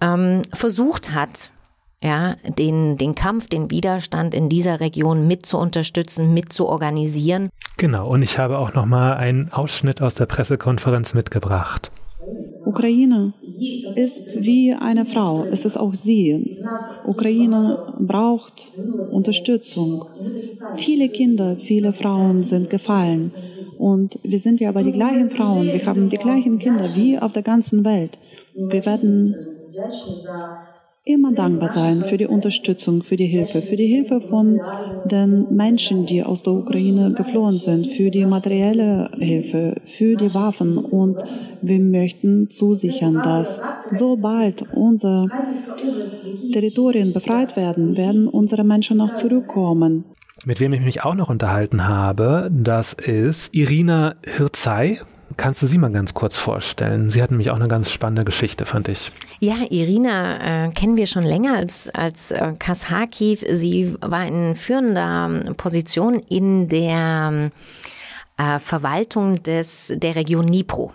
ähm, 0.00 0.42
versucht 0.54 1.12
hat, 1.12 1.50
ja, 2.02 2.36
den, 2.58 2.96
den 2.96 3.14
Kampf, 3.14 3.48
den 3.48 3.70
Widerstand 3.70 4.34
in 4.34 4.48
dieser 4.48 4.80
Region 4.80 5.26
mit 5.26 5.44
zu 5.44 5.58
unterstützen, 5.58 6.32
mit 6.32 6.52
zu 6.52 6.66
organisieren. 6.66 7.50
Genau, 7.76 8.08
und 8.08 8.22
ich 8.22 8.38
habe 8.38 8.58
auch 8.58 8.74
noch 8.74 8.86
mal 8.86 9.14
einen 9.14 9.52
Ausschnitt 9.52 10.02
aus 10.02 10.14
der 10.14 10.26
Pressekonferenz 10.26 11.14
mitgebracht. 11.14 11.90
Ukraine 12.64 13.32
ist 13.96 14.42
wie 14.42 14.74
eine 14.74 15.06
Frau, 15.06 15.44
es 15.44 15.64
ist 15.64 15.76
auch 15.76 15.94
sie. 15.94 16.62
Ukraine 17.04 17.94
braucht 17.98 18.70
Unterstützung. 19.10 20.06
Viele 20.76 21.08
Kinder, 21.08 21.56
viele 21.56 21.92
Frauen 21.92 22.44
sind 22.44 22.70
gefallen. 22.70 23.32
Und 23.78 24.18
wir 24.22 24.40
sind 24.40 24.60
ja 24.60 24.68
aber 24.68 24.82
die 24.82 24.92
gleichen 24.92 25.30
Frauen, 25.30 25.64
wir 25.64 25.84
haben 25.86 26.10
die 26.10 26.18
gleichen 26.18 26.58
Kinder 26.58 26.94
wie 26.94 27.18
auf 27.18 27.32
der 27.32 27.42
ganzen 27.42 27.84
Welt. 27.84 28.18
Wir 28.54 28.84
werden 28.84 29.34
immer 31.12 31.32
dankbar 31.32 31.68
sein 31.68 32.04
für 32.04 32.16
die 32.16 32.26
Unterstützung, 32.26 33.02
für 33.02 33.16
die 33.16 33.26
Hilfe, 33.26 33.62
für 33.62 33.76
die 33.76 33.86
Hilfe 33.86 34.20
von 34.20 34.60
den 35.04 35.54
Menschen, 35.54 36.06
die 36.06 36.22
aus 36.22 36.42
der 36.42 36.54
Ukraine 36.54 37.12
geflohen 37.12 37.58
sind, 37.58 37.86
für 37.86 38.10
die 38.10 38.24
materielle 38.24 39.10
Hilfe, 39.18 39.76
für 39.84 40.16
die 40.16 40.32
Waffen. 40.34 40.78
Und 40.78 41.18
wir 41.62 41.80
möchten 41.80 42.50
zusichern, 42.50 43.20
dass 43.22 43.60
sobald 43.92 44.64
unsere 44.74 45.28
Territorien 46.52 47.12
befreit 47.12 47.56
werden, 47.56 47.96
werden 47.96 48.28
unsere 48.28 48.64
Menschen 48.64 48.98
noch 48.98 49.14
zurückkommen. 49.14 50.04
Mit 50.46 50.60
wem 50.60 50.72
ich 50.72 50.80
mich 50.80 51.04
auch 51.04 51.14
noch 51.14 51.28
unterhalten 51.28 51.86
habe, 51.86 52.50
das 52.50 52.94
ist 52.94 53.54
Irina 53.54 54.14
Hirzei. 54.24 54.98
Kannst 55.36 55.62
du 55.62 55.66
sie 55.66 55.78
mal 55.78 55.90
ganz 55.90 56.12
kurz 56.14 56.36
vorstellen? 56.36 57.10
Sie 57.10 57.22
hat 57.22 57.30
nämlich 57.30 57.50
auch 57.50 57.56
eine 57.56 57.68
ganz 57.68 57.90
spannende 57.90 58.24
Geschichte, 58.24 58.66
fand 58.66 58.88
ich. 58.88 59.10
Ja, 59.38 59.56
Irina 59.70 60.66
äh, 60.66 60.70
kennen 60.70 60.96
wir 60.96 61.06
schon 61.06 61.22
länger 61.22 61.56
als, 61.56 61.88
als 61.90 62.30
äh, 62.30 62.52
Kashakiv. 62.58 63.44
Sie 63.48 63.94
war 64.00 64.26
in 64.26 64.56
führender 64.56 65.54
Position 65.56 66.14
in 66.14 66.68
der 66.68 67.50
äh, 68.36 68.58
Verwaltung 68.58 69.42
des, 69.42 69.92
der 69.96 70.16
Region 70.16 70.46
Dnipro. 70.46 70.92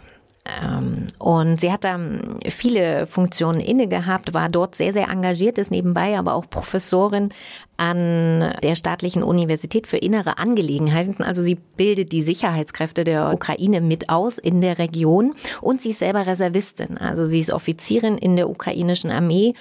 Ähm, 0.64 1.08
und 1.18 1.60
sie 1.60 1.72
hat 1.72 1.84
da 1.84 2.00
viele 2.48 3.08
Funktionen 3.08 3.60
inne 3.60 3.88
gehabt, 3.88 4.34
war 4.34 4.50
dort 4.50 4.76
sehr, 4.76 4.94
sehr 4.94 5.10
engagiert, 5.10 5.58
ist 5.58 5.72
nebenbei 5.72 6.18
aber 6.18 6.34
auch 6.34 6.50
Professorin 6.50 7.30
an 7.78 8.54
der 8.64 8.76
staatlichen 8.76 9.24
Universität 9.24 9.88
für 9.88 9.98
innere 9.98 10.38
Angelegenheiten. 10.38 11.24
Also 11.24 11.42
sie 11.42 11.56
bildet 11.56 12.12
die 12.12 12.22
Sicherheitskräfte 12.22 13.04
der 13.04 13.34
Ukraine 13.34 13.82
mit 13.82 14.10
aus 14.10 14.38
in 14.38 14.62
der 14.62 14.78
Region 14.78 15.34
und 15.62 15.82
sie 15.82 15.90
ist 15.90 16.00
selber 16.00 16.26
Reservistin. 16.28 16.98
Also 16.98 17.26
sie 17.26 17.40
ist 17.40 17.52
Offizierin 17.52 18.18
in 18.18 18.36
der 18.36 18.50
ukrainischen 18.50 19.12
Armee 19.12 19.56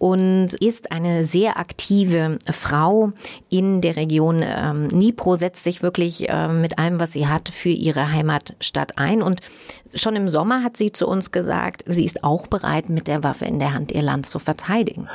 und 0.00 0.54
ist 0.54 0.92
eine 0.92 1.26
sehr 1.26 1.58
aktive 1.58 2.38
Frau 2.50 3.12
in 3.50 3.82
der 3.82 3.96
Region. 3.96 4.42
Ähm, 4.42 4.86
Nipro 4.86 5.36
setzt 5.36 5.62
sich 5.62 5.82
wirklich 5.82 6.26
äh, 6.30 6.48
mit 6.48 6.78
allem, 6.78 6.98
was 6.98 7.12
sie 7.12 7.28
hat, 7.28 7.50
für 7.50 7.68
ihre 7.68 8.10
Heimatstadt 8.10 8.96
ein. 8.96 9.20
Und 9.20 9.42
schon 9.94 10.16
im 10.16 10.26
Sommer 10.26 10.64
hat 10.64 10.78
sie 10.78 10.90
zu 10.90 11.06
uns 11.06 11.32
gesagt, 11.32 11.84
sie 11.86 12.06
ist 12.06 12.24
auch 12.24 12.46
bereit, 12.46 12.88
mit 12.88 13.08
der 13.08 13.22
Waffe 13.22 13.44
in 13.44 13.58
der 13.58 13.74
Hand 13.74 13.92
ihr 13.92 14.00
Land 14.00 14.24
zu 14.24 14.38
verteidigen. 14.38 15.06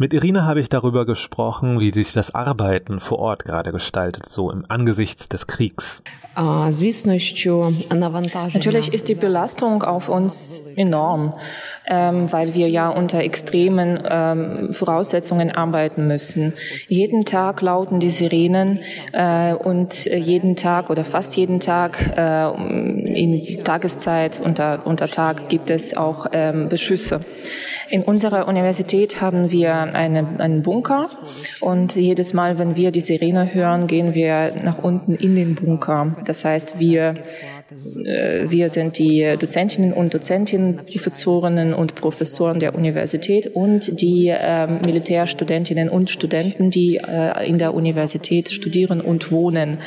Mit 0.00 0.14
Irina 0.14 0.46
habe 0.46 0.60
ich 0.60 0.70
darüber 0.70 1.04
gesprochen, 1.04 1.78
wie 1.78 1.90
sich 1.90 2.14
das 2.14 2.34
Arbeiten 2.34 3.00
vor 3.00 3.18
Ort 3.18 3.44
gerade 3.44 3.70
gestaltet, 3.70 4.26
so 4.26 4.50
im 4.50 4.64
Angesichts 4.66 5.28
des 5.28 5.46
Kriegs. 5.46 6.02
Natürlich 8.54 8.94
ist 8.94 9.08
die 9.08 9.14
Belastung 9.14 9.82
auf 9.82 10.08
uns 10.08 10.62
enorm, 10.76 11.34
ähm, 11.86 12.32
weil 12.32 12.54
wir 12.54 12.70
ja 12.70 12.88
unter 12.88 13.18
extremen 13.18 14.00
ähm, 14.08 14.72
Voraussetzungen 14.72 15.50
arbeiten 15.50 16.06
müssen. 16.06 16.54
Jeden 16.88 17.26
Tag 17.26 17.60
lauten 17.60 18.00
die 18.00 18.08
Sirenen 18.08 18.80
äh, 19.12 19.52
und 19.52 20.06
jeden 20.06 20.56
Tag 20.56 20.88
oder 20.88 21.04
fast 21.04 21.36
jeden 21.36 21.60
Tag 21.60 22.16
äh, 22.16 22.48
in 23.12 23.62
Tageszeit 23.64 24.40
unter, 24.42 24.86
unter 24.86 25.08
Tag 25.08 25.50
gibt 25.50 25.68
es 25.68 25.94
auch 25.94 26.26
ähm, 26.32 26.70
Beschüsse. 26.70 27.20
In 27.90 28.02
unserer 28.02 28.48
Universität 28.48 29.20
haben 29.20 29.50
wir 29.50 29.89
eine, 29.90 30.26
einen 30.38 30.62
Bunker 30.62 31.08
und 31.60 31.96
jedes 31.96 32.32
Mal, 32.32 32.58
wenn 32.58 32.76
wir 32.76 32.90
die 32.90 33.00
Sirene 33.00 33.54
hören, 33.54 33.86
gehen 33.86 34.14
wir 34.14 34.52
nach 34.62 34.78
unten 34.78 35.14
in 35.14 35.34
den 35.34 35.54
Bunker. 35.54 36.16
Das 36.24 36.44
heißt, 36.44 36.78
wir, 36.78 37.14
äh, 38.04 38.48
wir 38.48 38.68
sind 38.68 38.98
die 38.98 39.36
Dozentinnen 39.38 39.92
und 39.92 40.14
Dozentinnen, 40.14 40.80
Professorinnen 40.90 41.74
und 41.74 41.94
Professoren 41.94 42.60
der 42.60 42.74
Universität 42.74 43.48
und 43.54 44.00
die 44.00 44.28
äh, 44.28 44.66
Militärstudentinnen 44.66 45.88
und 45.88 46.10
Studenten, 46.10 46.70
die 46.70 46.96
äh, 46.96 47.48
in 47.48 47.58
der 47.58 47.74
Universität 47.74 48.50
studieren 48.50 49.00
und 49.00 49.30
wohnen. 49.30 49.78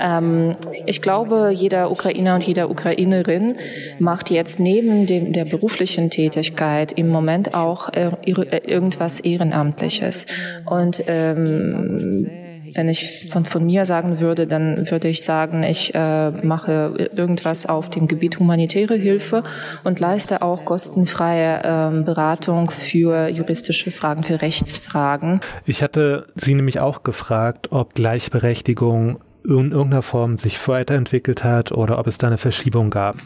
Ähm, 0.00 0.56
ich 0.86 1.02
glaube, 1.02 1.52
jeder 1.54 1.90
Ukrainer 1.90 2.34
und 2.34 2.44
jeder 2.44 2.70
Ukrainerin 2.70 3.56
macht 3.98 4.30
jetzt 4.30 4.60
neben 4.60 5.06
dem, 5.06 5.32
der 5.32 5.44
beruflichen 5.44 6.10
Tätigkeit 6.10 6.92
im 6.92 7.08
Moment 7.08 7.54
auch 7.54 7.92
äh, 7.92 8.10
irgendwas 8.24 9.20
Ehrenamtliches. 9.32 10.26
Und 10.66 11.04
ähm, 11.06 12.26
wenn 12.74 12.88
ich 12.88 13.28
von, 13.30 13.44
von 13.44 13.66
mir 13.66 13.86
sagen 13.86 14.20
würde, 14.20 14.46
dann 14.46 14.90
würde 14.90 15.08
ich 15.08 15.22
sagen, 15.22 15.62
ich 15.62 15.94
äh, 15.94 16.30
mache 16.30 17.10
irgendwas 17.14 17.66
auf 17.66 17.90
dem 17.90 18.08
Gebiet 18.08 18.38
humanitäre 18.38 18.96
Hilfe 18.96 19.42
und 19.84 20.00
leiste 20.00 20.42
auch 20.42 20.64
kostenfreie 20.64 21.58
äh, 21.62 22.02
Beratung 22.02 22.70
für 22.70 23.28
juristische 23.28 23.90
Fragen, 23.90 24.22
für 24.22 24.42
Rechtsfragen. 24.42 25.40
Ich 25.66 25.82
hatte 25.82 26.26
Sie 26.34 26.54
nämlich 26.54 26.80
auch 26.80 27.02
gefragt, 27.02 27.72
ob 27.72 27.94
Gleichberechtigung 27.94 29.20
in 29.44 29.72
irgendeiner 29.72 30.02
Form 30.02 30.36
sich 30.36 30.68
weiterentwickelt 30.68 31.44
hat 31.44 31.72
oder 31.72 31.98
ob 31.98 32.06
es 32.06 32.18
da 32.18 32.26
eine 32.26 32.36
Verschiebung 32.36 32.90
gab. 32.90 33.16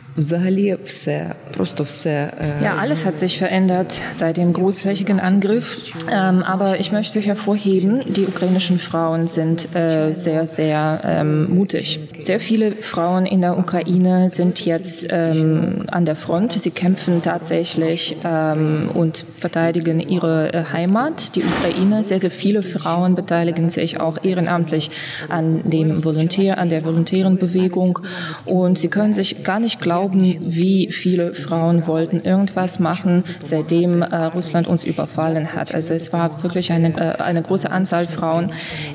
Ja, 2.63 2.77
alles 2.77 3.05
hat 3.05 3.17
sich 3.17 3.39
verändert 3.39 4.01
seit 4.13 4.37
dem 4.37 4.53
großflächigen 4.53 5.21
Angriff. 5.21 5.93
Ähm, 6.11 6.43
aber 6.43 6.79
ich 6.79 6.93
möchte 6.93 7.21
hervorheben, 7.21 8.01
die 8.07 8.27
ukrainischen 8.27 8.79
Frauen 8.79 9.27
sind 9.27 9.75
äh, 9.75 10.15
sehr, 10.15 10.47
sehr 10.47 11.01
ähm, 11.05 11.55
mutig. 11.55 12.01
Sehr 12.21 12.41
viele 12.41 12.73
Frauen 12.73 13.27
in 13.27 13.41
der 13.41 13.59
Ukraine 13.59 14.31
sind 14.31 14.65
jetzt 14.65 15.07
ähm, 15.11 15.85
an 15.89 16.05
der 16.05 16.17
Front. 16.17 16.53
Sie 16.53 16.71
kämpfen 16.71 17.23
tatsächlich 17.23 18.17
ähm, 18.25 18.91
und 18.95 19.25
verteidigen 19.35 20.01
ihre 20.01 20.53
äh, 20.53 20.65
Heimat, 20.73 21.35
die 21.35 21.43
Ukraine. 21.43 22.05
Sehr, 22.05 22.21
sehr 22.21 22.31
viele 22.31 22.63
Frauen 22.63 23.15
beteiligen 23.15 23.71
sich 23.71 24.01
auch 24.01 24.23
ehrenamtlich 24.23 24.91
an 25.29 25.69
dem 25.69 26.04
Volontär, 26.05 26.59
an 26.59 26.69
der 26.69 26.85
volontären 26.85 27.39
Bewegung. 27.39 27.99
Und 28.45 28.79
sie 28.79 28.89
können 28.89 29.15
sich 29.15 29.45
gar 29.45 29.61
nicht 29.61 29.81
glauben, 29.81 30.37
wie 30.41 30.91
viele 30.91 31.35
Frauen 31.35 31.87
wollten 31.87 32.21
irgendwas 32.21 32.79
machen, 32.79 33.25
seitdem 33.43 34.03
äh, 34.03 34.25
Russland 34.27 34.69
uns 34.69 34.85
überfallen 34.85 35.55
hat. 35.55 35.75
Also 35.75 35.95
es 35.95 36.13
war 36.13 36.43
wirklich 36.43 36.73
eine, 36.73 36.89
äh, 36.97 37.23
eine 37.23 37.43
große 37.43 37.71
Anzahl 37.71 38.07
Frauen, 38.07 38.53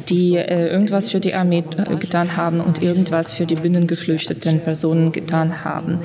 die 0.09 0.35
äh, 0.35 0.67
irgendwas 0.67 1.09
für 1.09 1.19
die 1.19 1.33
Armee 1.33 1.63
äh, 1.77 1.95
getan 1.95 2.37
haben 2.37 2.61
und 2.61 2.81
irgendwas 2.81 3.31
für 3.31 3.45
die 3.45 3.55
binnengeflüchteten 3.55 4.59
Personen 4.61 5.11
getan 5.11 5.63
haben. 5.63 5.99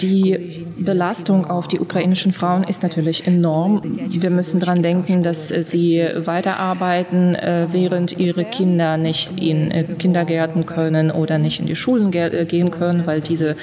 Die 0.00 0.66
Belastung 0.80 1.46
auf 1.46 1.68
die 1.68 1.80
ukrainischen 1.80 2.32
Frauen 2.32 2.64
ist 2.64 2.82
natürlich 2.82 3.26
enorm. 3.26 3.82
Wir 4.08 4.30
müssen 4.30 4.60
daran 4.60 4.82
denken, 4.82 5.22
dass 5.22 5.50
äh, 5.50 5.62
sie 5.62 6.04
weiterarbeiten, 6.14 7.34
äh, 7.34 7.68
während 7.70 8.18
ihre 8.18 8.44
Kinder 8.44 8.96
nicht 8.96 9.40
in 9.40 9.70
Kindergärten 9.98 10.39
können 10.66 11.10
oder 11.10 11.38
nicht 11.38 11.60
in 11.60 11.66
die 11.66 11.76
Schulen 11.76 12.10
gehen 12.10 12.70
können, 12.70 13.06
weil 13.06 13.20
diese 13.20 13.56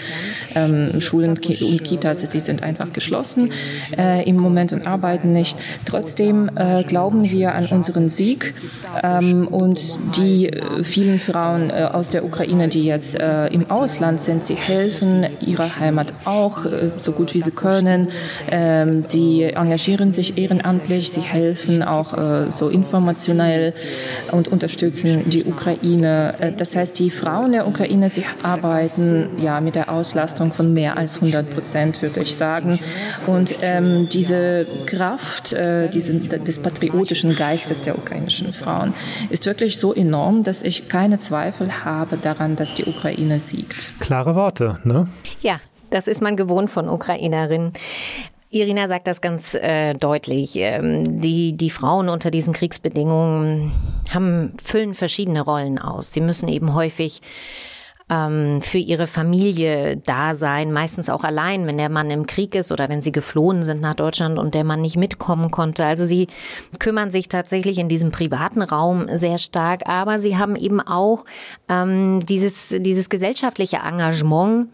ähm, 0.55 0.99
Schulen 0.99 1.31
und 1.31 1.83
Kitas, 1.83 2.19
sie 2.19 2.39
sind 2.39 2.63
einfach 2.63 2.93
geschlossen 2.93 3.51
äh, 3.97 4.27
im 4.27 4.37
Moment 4.37 4.73
und 4.73 4.87
arbeiten 4.87 5.29
nicht. 5.29 5.57
Trotzdem 5.85 6.49
äh, 6.55 6.83
glauben 6.83 7.29
wir 7.29 7.53
an 7.53 7.67
unseren 7.67 8.09
Sieg 8.09 8.53
ähm, 9.03 9.47
und 9.47 9.97
die 10.17 10.49
äh, 10.49 10.83
vielen 10.83 11.19
Frauen 11.19 11.69
äh, 11.69 11.89
aus 11.91 12.09
der 12.09 12.25
Ukraine, 12.25 12.67
die 12.67 12.83
jetzt 12.83 13.19
äh, 13.19 13.47
im 13.47 13.69
Ausland 13.69 14.21
sind, 14.21 14.43
sie 14.43 14.55
helfen 14.55 15.25
ihrer 15.41 15.79
Heimat 15.79 16.13
auch 16.25 16.65
äh, 16.65 16.91
so 16.99 17.11
gut 17.11 17.33
wie 17.33 17.41
sie 17.41 17.51
können. 17.51 18.09
Ähm, 18.49 19.03
sie 19.03 19.43
engagieren 19.43 20.11
sich 20.11 20.37
ehrenamtlich, 20.37 21.11
sie 21.11 21.21
helfen 21.21 21.83
auch 21.83 22.13
so 22.49 22.69
informationell 22.69 23.73
und 24.31 24.47
unterstützen 24.47 25.23
die 25.29 25.43
Ukraine. 25.43 26.33
Das 26.67 26.75
heißt, 26.75 26.99
die 26.99 27.10
Frauen 27.10 27.53
der 27.53 27.65
Ukraine, 27.65 28.10
sie 28.10 28.25
arbeiten 28.43 29.39
ja 29.39 29.62
mit 29.62 29.75
der 29.75 29.89
Auslastung 29.89 30.51
von 30.51 30.73
mehr 30.73 30.97
als 30.97 31.15
100 31.15 31.49
Prozent, 31.49 32.01
würde 32.01 32.21
ich 32.21 32.36
sagen. 32.36 32.77
Und 33.25 33.56
ähm, 33.62 34.10
diese 34.12 34.67
Kraft 34.86 35.53
äh, 35.53 35.88
diese, 35.88 36.19
des 36.19 36.60
patriotischen 36.60 37.38
Geistes 37.38 37.80
der 37.80 37.97
ukrainischen 37.97 38.51
Frauen 38.51 38.93
ist 39.30 39.45
wirklich 39.45 39.77
so 39.77 39.93
enorm, 39.93 40.43
dass 40.43 40.62
ich 40.62 40.89
keine 40.89 41.19
Zweifel 41.19 41.86
habe 41.86 42.17
daran, 42.17 42.58
dass 42.58 42.73
die 42.73 42.84
Ukraine 42.84 43.39
siegt. 43.39 43.97
Klare 44.01 44.36
Worte, 44.36 44.80
ne? 44.84 45.08
Ja, 45.41 45.62
das 45.89 46.10
ist 46.10 46.21
man 46.21 46.36
gewohnt 46.36 46.69
von 46.69 46.89
Ukrainerinnen. 46.89 47.71
Irina 48.49 48.88
sagt 48.88 49.07
das 49.07 49.21
ganz 49.21 49.55
äh, 49.55 49.93
deutlich. 49.93 50.55
Ähm, 50.55 51.21
die, 51.21 51.57
die 51.57 51.69
Frauen 51.69 52.10
unter 52.10 52.31
diesen 52.31 52.53
Kriegsbedingungen 52.53 53.73
haben, 54.13 54.53
füllen 54.63 54.93
verschiedene 54.93 55.41
Rollen 55.41 55.79
aus. 55.79 56.13
Sie 56.13 56.21
müssen 56.21 56.47
eben 56.47 56.73
häufig 56.73 57.21
ähm, 58.10 58.62
für 58.62 58.77
ihre 58.77 59.05
Familie 59.07 59.97
da 59.97 60.33
sein, 60.33 60.71
meistens 60.71 61.10
auch 61.10 61.23
allein, 61.23 61.67
wenn 61.67 61.77
der 61.77 61.89
Mann 61.89 62.10
im 62.10 62.25
Krieg 62.25 62.55
ist 62.55 62.71
oder 62.71 62.88
wenn 62.89 63.01
sie 63.01 63.12
geflohen 63.12 63.63
sind 63.63 63.81
nach 63.81 63.95
Deutschland 63.95 64.39
und 64.39 64.53
der 64.53 64.63
Mann 64.63 64.81
nicht 64.81 64.95
mitkommen 64.95 65.51
konnte. 65.51 65.86
Also 65.86 66.05
sie 66.05 66.27
kümmern 66.79 67.12
sich 67.12 67.27
tatsächlich 67.27 67.77
in 67.79 67.89
diesem 67.89 68.12
privaten 68.12 68.62
Raum 68.62 69.07
sehr 69.12 69.38
stark, 69.38 69.88
aber 69.89 70.19
sie 70.19 70.38
haben 70.38 70.55
eben 70.55 70.79
auch 70.79 71.25
ähm, 71.67 72.21
dieses, 72.25 72.69
dieses 72.79 73.10
gesellschaftliche 73.10 73.77
Engagement, 73.77 74.69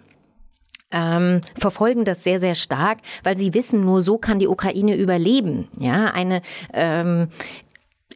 ähm, 0.94 1.42
verfolgen 1.56 2.06
das 2.06 2.24
sehr, 2.24 2.40
sehr 2.40 2.56
stark, 2.56 3.00
weil 3.24 3.38
sie 3.38 3.54
wissen, 3.54 3.82
nur 3.82 4.02
so 4.02 4.18
kann 4.18 4.40
die 4.40 4.48
Ukraine 4.48 4.96
überleben. 4.96 5.68
Ja, 5.78 6.06
eine 6.06 6.42
ähm, 6.74 7.28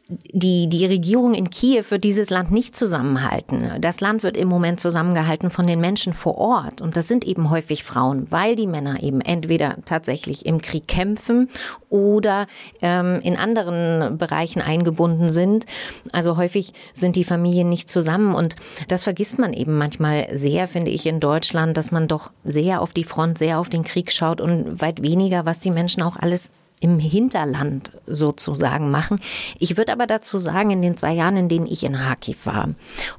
die, 0.08 0.68
die 0.70 0.86
Regierung 0.86 1.34
in 1.34 1.50
Kiew 1.50 1.84
wird 1.90 2.02
dieses 2.02 2.30
Land 2.30 2.50
nicht 2.50 2.74
zusammenhalten. 2.74 3.72
Das 3.78 4.00
Land 4.00 4.22
wird 4.22 4.38
im 4.38 4.48
Moment 4.48 4.80
zusammengehalten 4.80 5.50
von 5.50 5.66
den 5.66 5.80
Menschen 5.80 6.14
vor 6.14 6.38
Ort. 6.38 6.80
Und 6.80 6.96
das 6.96 7.08
sind 7.08 7.24
eben 7.24 7.50
häufig 7.50 7.84
Frauen, 7.84 8.26
weil 8.30 8.56
die 8.56 8.66
Männer 8.66 9.02
eben 9.02 9.20
entweder 9.20 9.76
tatsächlich 9.84 10.46
im 10.46 10.62
Krieg 10.62 10.88
kämpfen 10.88 11.50
oder 11.90 12.46
ähm, 12.80 13.20
in 13.22 13.36
anderen 13.36 14.16
Bereichen 14.16 14.62
eingebunden 14.62 15.28
sind. 15.28 15.66
Also 16.12 16.38
häufig 16.38 16.72
sind 16.94 17.14
die 17.14 17.24
Familien 17.24 17.68
nicht 17.68 17.90
zusammen. 17.90 18.34
Und 18.34 18.56
das 18.88 19.02
vergisst 19.02 19.38
man 19.38 19.52
eben 19.52 19.76
manchmal 19.76 20.28
sehr, 20.32 20.68
finde 20.68 20.90
ich, 20.90 21.04
in 21.04 21.20
Deutschland, 21.20 21.76
dass 21.76 21.90
man 21.90 22.08
doch 22.08 22.30
sehr 22.44 22.80
auf 22.80 22.94
die 22.94 23.04
Front, 23.04 23.36
sehr 23.36 23.58
auf 23.58 23.68
den 23.68 23.84
Krieg 23.84 24.10
schaut 24.10 24.40
und 24.40 24.80
weit 24.80 25.02
weniger, 25.02 25.44
was 25.44 25.60
die 25.60 25.70
Menschen 25.70 26.02
auch 26.02 26.16
alles 26.16 26.50
im 26.80 26.98
Hinterland 26.98 27.92
sozusagen 28.06 28.90
machen. 28.90 29.20
Ich 29.58 29.76
würde 29.76 29.92
aber 29.92 30.06
dazu 30.06 30.38
sagen, 30.38 30.70
in 30.70 30.82
den 30.82 30.96
zwei 30.96 31.12
Jahren, 31.12 31.36
in 31.36 31.48
denen 31.48 31.66
ich 31.66 31.84
in 31.84 31.94
Kharkiv 31.94 32.46
war 32.46 32.70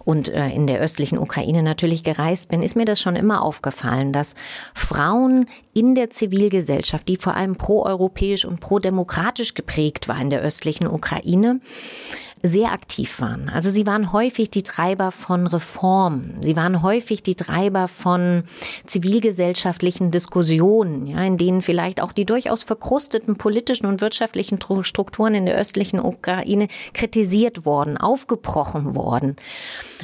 und 0.06 0.30
äh, 0.30 0.50
in 0.50 0.68
der 0.68 0.80
östlichen 0.80 1.18
Ukraine 1.18 1.64
natürlich 1.64 2.04
gereist 2.04 2.50
bin, 2.50 2.64
ist 2.64 2.76
mir 2.76 2.86
das 2.86 3.02
schon 3.02 3.16
immer 3.16 3.42
aufgefallen, 3.42 4.14
dass 4.14 4.36
Frauen 4.74 5.46
in 5.74 5.96
der 5.96 6.10
Zivilgesellschaft, 6.10 7.08
die 7.08 7.18
vor 7.18 7.36
allem 7.36 7.56
proeuropäisch 7.56 8.46
und 8.46 8.60
prodemokratisch 8.60 9.54
geprägt 9.54 10.08
war 10.08 10.20
in 10.20 10.30
der 10.30 10.42
östlichen 10.42 10.88
Ukraine, 10.88 11.60
sehr 12.42 12.72
aktiv 12.72 13.20
waren. 13.20 13.50
Also 13.50 13.70
sie 13.70 13.86
waren 13.86 14.14
häufig 14.14 14.50
die 14.50 14.64
Treiber 14.64 15.12
von 15.12 15.48
Reformen. 15.48 16.38
Sie 16.42 16.56
waren 16.56 16.82
häufig 16.82 17.22
die 17.22 17.36
Treiber 17.36 17.88
von 17.88 18.44
zivilgesellschaftlichen 18.86 20.12
Diskussionen, 20.12 21.08
ja, 21.08 21.24
in 21.24 21.38
denen 21.38 21.62
vielleicht 21.62 22.02
auch 22.02 22.14
die 22.14 22.26
durchaus 22.26 22.64
verkrusteten 22.64 23.36
politischen 23.36 23.86
und 23.86 24.02
wirtschaftlichen 24.02 24.60
Strukturen 24.84 25.34
in 25.34 25.46
der 25.46 25.58
östlichen 25.58 26.00
Ukraine 26.00 26.68
kritisiert 26.94 27.66
worden, 27.66 27.98
aufgebrochen 27.98 28.96
worden. 28.96 29.36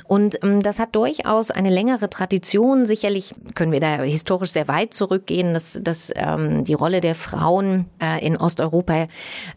Und 0.07 0.43
ähm, 0.43 0.61
das 0.61 0.79
hat 0.79 0.95
durchaus 0.95 1.51
eine 1.51 1.69
längere 1.69 2.09
Tradition. 2.09 2.85
Sicherlich 2.85 3.33
können 3.55 3.71
wir 3.71 3.79
da 3.79 4.01
historisch 4.01 4.51
sehr 4.51 4.67
weit 4.67 4.93
zurückgehen, 4.93 5.53
dass, 5.53 5.79
dass 5.81 6.11
ähm, 6.15 6.63
die 6.63 6.73
Rolle 6.73 6.99
der 6.99 7.15
Frauen 7.15 7.85
äh, 8.01 8.25
in 8.25 8.35
Osteuropa 8.35 9.07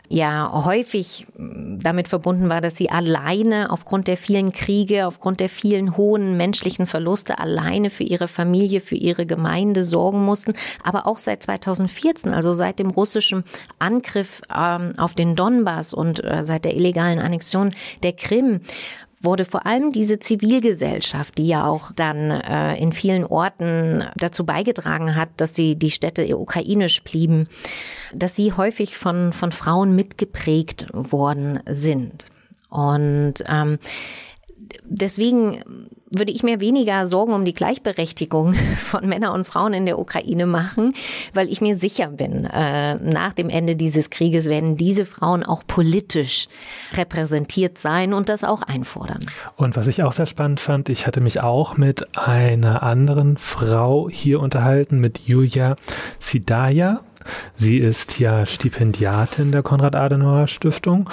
ja 0.09 0.65
häufig 0.65 1.27
damit 1.37 2.09
verbunden 2.09 2.49
war, 2.49 2.61
dass 2.69 2.77
sie 2.77 2.91
alleine 2.91 3.71
aufgrund 3.71 4.09
der 4.09 4.19
vielen 4.19 4.53
Kriege, 4.53 5.07
aufgrund 5.07 5.41
der 5.41 5.49
vielen 5.49 5.97
hohen 5.97 6.37
menschlichen 6.37 6.87
Verluste 6.87 7.39
alleine 7.39 7.89
für 7.89 8.03
ihre 8.03 8.29
Familie, 8.29 8.83
für 8.83 8.95
ihre 8.95 9.25
Gemeinde 9.25 9.85
sorgen 9.85 10.23
mussten. 10.23 10.53
Aber 10.83 11.07
auch 11.07 11.17
seit 11.17 11.43
2014, 11.43 12.35
also 12.35 12.53
seit 12.53 12.79
dem 12.79 12.91
russischen 12.91 13.45
Angriff 13.79 14.43
ähm, 14.55 14.93
auf 14.99 15.15
den 15.15 15.35
Donbass 15.35 15.95
und 15.95 16.23
äh, 16.23 16.45
seit 16.45 16.67
der 16.67 16.77
illegalen 16.77 17.21
Annexion 17.21 17.71
der 18.03 18.13
Krim, 18.13 18.61
wurde 19.23 19.47
vor 19.47 19.65
allem 19.65 19.91
diese 19.91 20.19
Zivilgesellschaft, 20.19 21.39
die 21.39 21.49
ja 21.49 21.65
auch 21.65 21.93
dann 21.97 22.31
äh, 22.31 22.77
in 22.77 22.93
vielen 22.93 23.25
Orten 23.25 24.05
dazu 24.15 24.45
beigetragen 24.45 25.17
hat, 25.17 25.31
dass 25.39 25.53
die, 25.53 25.75
die 25.79 25.91
Städte 25.91 26.37
ukrainisch 26.37 27.03
blieben, 27.03 27.49
dass 28.13 28.37
sie 28.37 28.53
häufig 28.53 28.99
von, 28.99 29.33
von 29.33 29.53
Frauen 29.53 29.97
mitgeprägt 29.97 30.89
worden 30.93 31.61
sind. 31.67 32.27
Und 32.69 33.35
ähm, 33.49 33.79
deswegen 34.85 35.63
würde 36.11 36.33
ich 36.33 36.43
mir 36.43 36.61
weniger 36.61 37.07
Sorgen 37.07 37.33
um 37.33 37.45
die 37.45 37.55
Gleichberechtigung 37.55 38.55
von 38.77 39.07
Männern 39.07 39.35
und 39.35 39.47
Frauen 39.47 39.75
in 39.75 39.87
der 39.87 39.99
Ukraine 39.99 40.47
machen, 40.47 40.95
weil 41.35 41.51
ich 41.51 41.61
mir 41.61 41.77
sicher 41.77 42.09
bin, 42.09 42.45
äh, 42.45 42.95
nach 42.95 43.33
dem 43.33 43.51
Ende 43.51 43.77
dieses 43.77 44.11
Krieges 44.11 44.47
werden 44.47 44.77
diese 44.77 45.05
Frauen 45.05 45.45
auch 45.45 45.63
politisch 45.67 46.49
repräsentiert 46.95 47.79
sein 47.79 48.15
und 48.15 48.29
das 48.29 48.45
auch 48.45 48.63
einfordern. 48.63 49.19
Und 49.57 49.77
was 49.77 49.87
ich 49.87 50.03
auch 50.03 50.13
sehr 50.13 50.27
spannend 50.27 50.61
fand, 50.61 50.89
ich 50.89 51.07
hatte 51.07 51.21
mich 51.21 51.41
auch 51.43 51.77
mit 51.77 52.17
einer 52.17 52.83
anderen 52.83 53.37
Frau 53.37 54.09
hier 54.11 54.41
unterhalten, 54.41 54.99
mit 54.99 55.19
Julia 55.19 55.77
Sidaya. 56.21 57.01
Sie 57.57 57.79
ist 57.79 58.19
ja 58.19 58.47
Stipendiatin 58.47 59.53
der 59.53 59.63
Konrad-Adenauer-Stiftung 59.63 61.11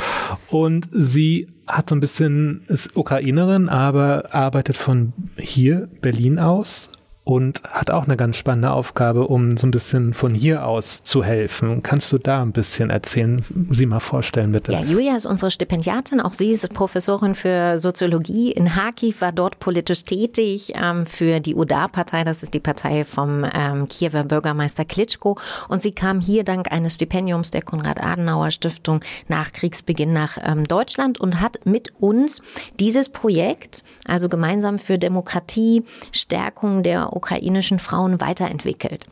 und 0.49 0.87
sie 0.91 1.47
hat 1.67 1.89
so 1.89 1.95
ein 1.95 1.99
bisschen, 1.99 2.63
ist 2.67 2.95
Ukrainerin, 2.95 3.69
aber 3.69 4.33
arbeitet 4.33 4.77
von 4.77 5.13
hier, 5.37 5.89
Berlin 6.01 6.39
aus 6.39 6.89
und 7.25 7.63
hat 7.63 7.89
auch 7.89 8.03
eine 8.05 8.17
ganz 8.17 8.37
spannende 8.37 8.71
Aufgabe, 8.71 9.27
um 9.27 9.57
so 9.57 9.65
ein 9.65 9.71
bisschen 9.71 10.13
von 10.13 10.35
hier 10.35 10.65
aus 10.65 11.01
zu 11.01 11.23
helfen. 11.23 11.81
Kannst 11.81 12.11
du 12.13 12.19
da 12.19 12.43
ein 12.43 12.51
bisschen 12.51 12.91
erzählen? 12.91 13.41
Sie 13.71 13.87
mal 13.87 13.99
vorstellen, 13.99 14.51
bitte. 14.51 14.71
Ja, 14.71 14.81
Julia 14.81 15.15
ist 15.15 15.25
unsere 15.25 15.49
Stipendiatin. 15.49 16.21
Auch 16.21 16.31
sie 16.31 16.51
ist 16.51 16.71
Professorin 16.71 17.33
für 17.33 17.79
Soziologie 17.79 18.51
in 18.51 18.67
Kharkiv, 18.67 19.21
war 19.21 19.31
dort 19.31 19.59
politisch 19.59 20.03
tätig 20.03 20.73
ähm, 20.75 21.07
für 21.07 21.39
die 21.39 21.55
UDA-Partei. 21.55 22.23
Das 22.23 22.43
ist 22.43 22.53
die 22.53 22.59
Partei 22.59 23.03
vom 23.03 23.43
ähm, 23.51 23.87
Kiewer 23.89 24.23
Bürgermeister 24.23 24.85
Klitschko. 24.85 25.39
Und 25.67 25.81
sie 25.81 25.93
kam 25.93 26.21
hier 26.21 26.43
dank 26.43 26.71
eines 26.71 26.93
Stipendiums 26.93 27.49
der 27.49 27.63
Konrad-Adenauer-Stiftung 27.63 28.99
nach 29.29 29.51
Kriegsbeginn 29.51 30.13
nach 30.13 30.37
ähm, 30.43 30.65
Deutschland 30.65 31.19
und 31.19 31.41
hat 31.41 31.65
mit 31.65 31.91
uns 31.99 32.39
dieses 32.79 33.09
Projekt, 33.09 33.83
also 34.07 34.29
gemeinsam 34.29 34.77
für 34.77 34.99
Demokratie, 34.99 35.83
Stärkung 36.11 36.83
der 36.83 37.14
ukrainischen 37.15 37.79
Frauen 37.79 38.21
weiterentwickelt. 38.21 39.05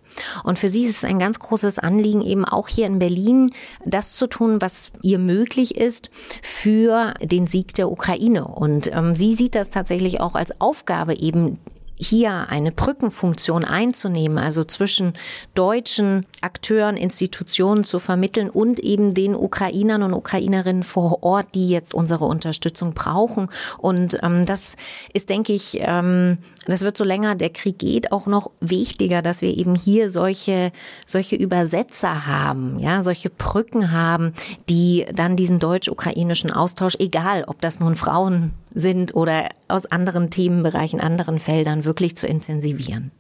Und 0.44 0.60
für 0.60 0.70
sie 0.70 0.84
ist 0.84 0.98
es 0.98 1.04
ein 1.04 1.20
ganz 1.20 1.40
großes 1.40 1.80
Anliegen, 1.80 2.22
eben 2.22 2.46
auch 2.46 2.68
hier 2.68 2.86
in 2.86 3.00
Berlin 3.00 3.52
das 3.86 4.14
zu 4.16 4.28
tun, 4.28 4.62
was 4.62 4.92
ihr 5.02 5.20
möglich 5.20 5.76
ist 5.76 6.10
für 6.42 7.14
den 7.22 7.48
Sieg 7.48 7.74
der 7.74 7.90
Ukraine. 7.90 8.46
Und 8.46 8.92
ähm, 8.94 9.16
sie 9.16 9.34
sieht 9.34 9.56
das 9.56 9.70
tatsächlich 9.70 10.20
auch 10.20 10.36
als 10.36 10.60
Aufgabe, 10.62 11.16
eben 11.16 11.60
hier 12.04 12.48
eine 12.50 12.72
Brückenfunktion 12.72 13.64
einzunehmen, 13.64 14.38
also 14.38 14.64
zwischen 14.64 15.14
deutschen 15.56 16.26
Akteuren, 16.42 16.98
Institutionen 16.98 17.84
zu 17.84 18.00
vermitteln 18.00 18.50
und 18.50 18.80
eben 18.80 19.14
den 19.14 19.36
Ukrainern 19.36 20.04
und 20.04 20.14
Ukrainerinnen 20.14 20.84
vor 20.84 21.24
Ort, 21.24 21.56
die 21.56 21.70
jetzt 21.70 21.94
unsere 21.94 22.26
Unterstützung 22.26 22.94
brauchen. 22.94 23.50
Und 23.78 24.18
ähm, 24.22 24.46
das 24.46 24.76
ist, 25.14 25.30
denke 25.30 25.54
ich, 25.54 25.78
ähm, 25.80 26.38
das 26.66 26.82
wird 26.82 26.98
so 26.98 27.04
länger 27.04 27.36
der 27.36 27.50
Krieg 27.50 27.80
geht 27.80 28.12
auch 28.12 28.26
noch 28.26 28.52
wichtiger, 28.62 29.22
dass 29.22 29.42
wir 29.42 29.58
eben 29.58 29.76
hier 29.76 30.10
solche 30.10 30.72
solche 31.06 31.36
Übersetzer 31.36 32.26
haben, 32.26 32.80
ja, 32.80 33.04
solche 33.04 33.30
Brücken 33.30 33.92
haben, 33.92 34.34
die 34.70 35.06
dann 35.14 35.36
diesen 35.36 35.60
deutsch-ukrainischen 35.60 36.52
Austausch, 36.52 36.96
egal 37.00 37.44
ob 37.46 37.62
das 37.62 37.80
nun 37.80 37.96
Frauen 37.96 38.54
sind 38.74 39.16
oder 39.16 39.50
aus 39.68 39.86
anderen 39.86 40.30
Themenbereichen, 40.30 41.00
anderen 41.00 41.40
Feldern 41.40 41.86
wirklich 41.86 42.16
zu 42.16 42.28
intensivieren. 42.28 43.12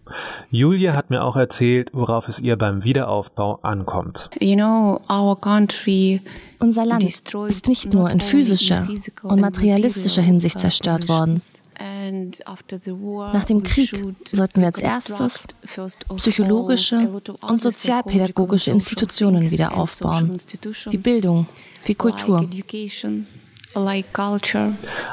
Julia 0.50 0.94
hat 0.94 1.10
mir 1.10 1.24
auch 1.24 1.36
erzählt, 1.36 1.89
worauf 1.94 2.28
es 2.28 2.39
ihr 2.39 2.58
beim 2.58 2.84
Wiederaufbau 2.84 3.60
ankommt. 3.62 4.30
You 4.39 4.56
know, 4.56 5.00
our 5.10 5.39
country 5.39 6.22
unser 6.60 6.86
Land 6.86 7.04
ist 7.04 7.68
nicht 7.68 7.94
nur 7.94 8.10
in 8.10 8.22
physischer 8.22 8.88
und 9.24 9.42
materialistischer 9.42 10.22
Hinsicht 10.22 10.60
zerstört 10.60 11.10
worden. 11.10 11.42
Nach 13.34 13.46
dem 13.46 13.63
Krieg 13.63 13.92
sollten 14.32 14.62
wir 14.62 14.68
als 14.68 14.80
erstes 14.80 15.46
psychologische 16.16 17.10
und 17.42 17.62
sozialpädagogische 17.62 18.72
Institutionen 18.72 19.52
wieder 19.52 19.76
aufbauen, 19.76 20.38
wie 20.89 20.98
Bildung, 20.98 21.48
wie 21.86 21.96
Kultur. 21.96 22.48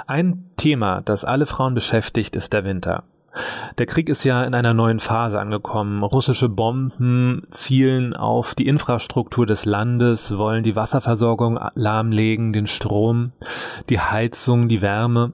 Ein 0.07 0.51
Thema, 0.57 1.01
das 1.03 1.25
alle 1.25 1.46
Frauen 1.46 1.75
beschäftigt, 1.75 2.37
ist 2.37 2.53
der 2.53 2.64
Winter. 2.64 3.05
Der 3.79 3.87
Krieg 3.87 4.09
ist 4.09 4.25
ja 4.25 4.44
in 4.44 4.55
einer 4.55 4.75
neuen 4.75 4.99
Phase 4.99 5.38
angekommen. 5.40 6.03
Russische 6.03 6.49
Bomben 6.49 7.46
zielen 7.51 8.14
auf 8.14 8.55
die 8.55 8.66
Infrastruktur 8.66 9.46
des 9.46 9.64
Landes, 9.64 10.37
wollen 10.37 10.64
die 10.64 10.77
Wasserversorgung 10.77 11.59
lahmlegen, 11.75 12.53
den 12.53 12.66
Strom, 12.66 13.33
die 13.88 14.01
Heizung, 14.01 14.68
die 14.68 14.83
Wärme. 14.83 15.33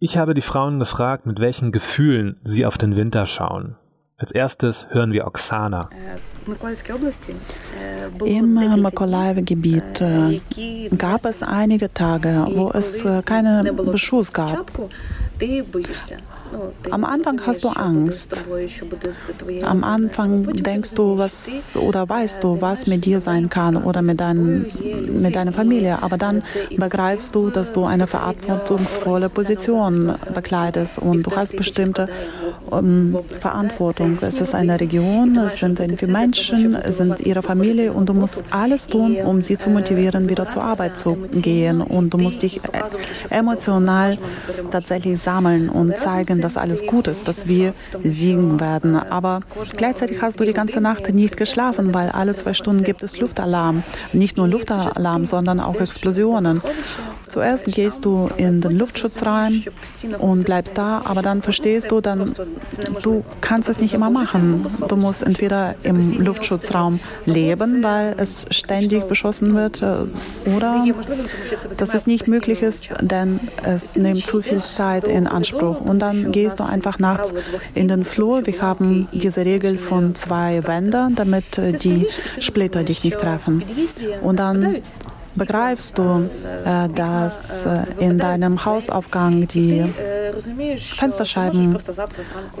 Ich 0.00 0.16
habe 0.16 0.34
die 0.34 0.40
Frauen 0.40 0.78
gefragt, 0.78 1.26
mit 1.26 1.40
welchen 1.40 1.72
Gefühlen 1.72 2.40
sie 2.42 2.66
auf 2.66 2.78
den 2.78 2.96
Winter 2.96 3.26
schauen. 3.26 3.76
Als 4.20 4.32
erstes 4.32 4.86
hören 4.90 5.12
wir 5.12 5.26
Oksana. 5.26 5.88
Im 8.22 8.54
Mykolaiv-Gebiet 8.82 10.04
gab 10.98 11.24
es 11.24 11.42
einige 11.42 11.88
Tage, 11.92 12.46
wo 12.54 12.70
es 12.70 13.06
keinen 13.24 13.74
Beschuss 13.76 14.30
gab. 14.30 14.70
Am 16.90 17.04
Anfang 17.04 17.40
hast 17.46 17.64
du 17.64 17.68
Angst. 17.68 18.44
Am 19.64 19.84
Anfang 19.84 20.44
denkst 20.44 20.94
du, 20.94 21.18
was 21.18 21.76
oder 21.76 22.08
weißt 22.08 22.42
du, 22.42 22.60
was 22.60 22.86
mit 22.86 23.04
dir 23.04 23.20
sein 23.20 23.48
kann 23.48 23.76
oder 23.76 24.02
mit, 24.02 24.20
dein, 24.20 24.66
mit 25.08 25.36
deiner 25.36 25.52
Familie. 25.52 26.02
Aber 26.02 26.16
dann 26.16 26.42
begreifst 26.76 27.34
du, 27.34 27.50
dass 27.50 27.72
du 27.72 27.84
eine 27.84 28.06
verantwortungsvolle 28.06 29.28
Position 29.28 30.14
bekleidest 30.34 30.98
und 30.98 31.26
du 31.26 31.36
hast 31.36 31.56
bestimmte 31.56 32.08
um, 32.70 33.18
Verantwortung. 33.38 34.18
Es 34.20 34.40
ist 34.40 34.54
eine 34.54 34.78
Region, 34.80 35.36
es 35.36 35.58
sind 35.58 35.80
irgendwie 35.80 36.06
Menschen, 36.06 36.74
es 36.74 36.98
sind 36.98 37.20
ihre 37.20 37.42
Familie 37.42 37.92
und 37.92 38.08
du 38.08 38.14
musst 38.14 38.42
alles 38.50 38.86
tun, 38.86 39.16
um 39.24 39.42
sie 39.42 39.58
zu 39.58 39.70
motivieren, 39.70 40.28
wieder 40.28 40.48
zur 40.48 40.62
Arbeit 40.62 40.96
zu 40.96 41.16
gehen. 41.32 41.80
Und 41.80 42.10
du 42.10 42.18
musst 42.18 42.42
dich 42.42 42.60
emotional 43.28 44.18
tatsächlich 44.70 45.20
sammeln 45.20 45.68
und 45.68 45.96
zeigen, 45.98 46.39
dass 46.40 46.56
alles 46.56 46.86
gut 46.86 47.08
ist, 47.08 47.28
dass 47.28 47.48
wir 47.48 47.74
siegen 48.02 48.60
werden. 48.60 48.96
Aber 48.96 49.40
gleichzeitig 49.76 50.22
hast 50.22 50.40
du 50.40 50.44
die 50.44 50.52
ganze 50.52 50.80
Nacht 50.80 51.12
nicht 51.12 51.36
geschlafen, 51.36 51.94
weil 51.94 52.10
alle 52.10 52.34
zwei 52.34 52.54
Stunden 52.54 52.84
gibt 52.84 53.02
es 53.02 53.18
Luftalarm. 53.18 53.82
Nicht 54.12 54.36
nur 54.36 54.48
Luftalarm, 54.48 55.26
sondern 55.26 55.60
auch 55.60 55.80
Explosionen. 55.80 56.62
Zuerst 57.30 57.66
gehst 57.66 58.04
du 58.04 58.28
in 58.36 58.60
den 58.60 58.76
Luftschutz 58.76 59.24
rein 59.24 59.62
und 60.18 60.42
bleibst 60.42 60.76
da, 60.76 61.02
aber 61.04 61.22
dann 61.22 61.42
verstehst 61.42 61.92
du, 61.92 62.00
dann 62.00 62.34
du 63.02 63.24
kannst 63.40 63.68
es 63.68 63.78
nicht 63.78 63.94
immer 63.94 64.10
machen. 64.10 64.66
Du 64.88 64.96
musst 64.96 65.22
entweder 65.22 65.76
im 65.84 66.18
Luftschutzraum 66.18 66.98
leben, 67.26 67.84
weil 67.84 68.16
es 68.18 68.46
ständig 68.50 69.04
beschossen 69.04 69.54
wird, 69.54 69.80
äh, 69.80 70.06
oder 70.56 70.84
dass 71.76 71.94
es 71.94 72.08
nicht 72.08 72.26
möglich 72.26 72.62
ist, 72.62 72.88
denn 73.00 73.38
es 73.62 73.94
nimmt 73.94 74.26
zu 74.26 74.42
viel 74.42 74.58
Zeit 74.58 75.06
in 75.06 75.28
Anspruch. 75.28 75.80
Und 75.80 76.00
dann 76.00 76.29
gehst 76.32 76.60
du 76.60 76.64
einfach 76.64 76.98
nachts 76.98 77.32
in 77.74 77.88
den 77.88 78.04
Flur. 78.04 78.46
Wir 78.46 78.60
haben 78.60 79.08
diese 79.12 79.44
Regel 79.44 79.78
von 79.78 80.14
zwei 80.14 80.66
Wänden, 80.66 81.14
damit 81.14 81.58
äh, 81.58 81.72
die 81.72 82.06
Splitter 82.38 82.82
dich 82.84 83.04
nicht 83.04 83.18
treffen. 83.18 83.62
Und 84.22 84.38
dann 84.38 84.76
begreifst 85.34 85.98
du, 85.98 86.28
äh, 86.64 86.88
dass 86.88 87.64
äh, 87.64 87.82
in 87.98 88.18
deinem 88.18 88.64
Hausaufgang 88.64 89.46
die 89.46 89.84
Fensterscheiben 90.78 91.78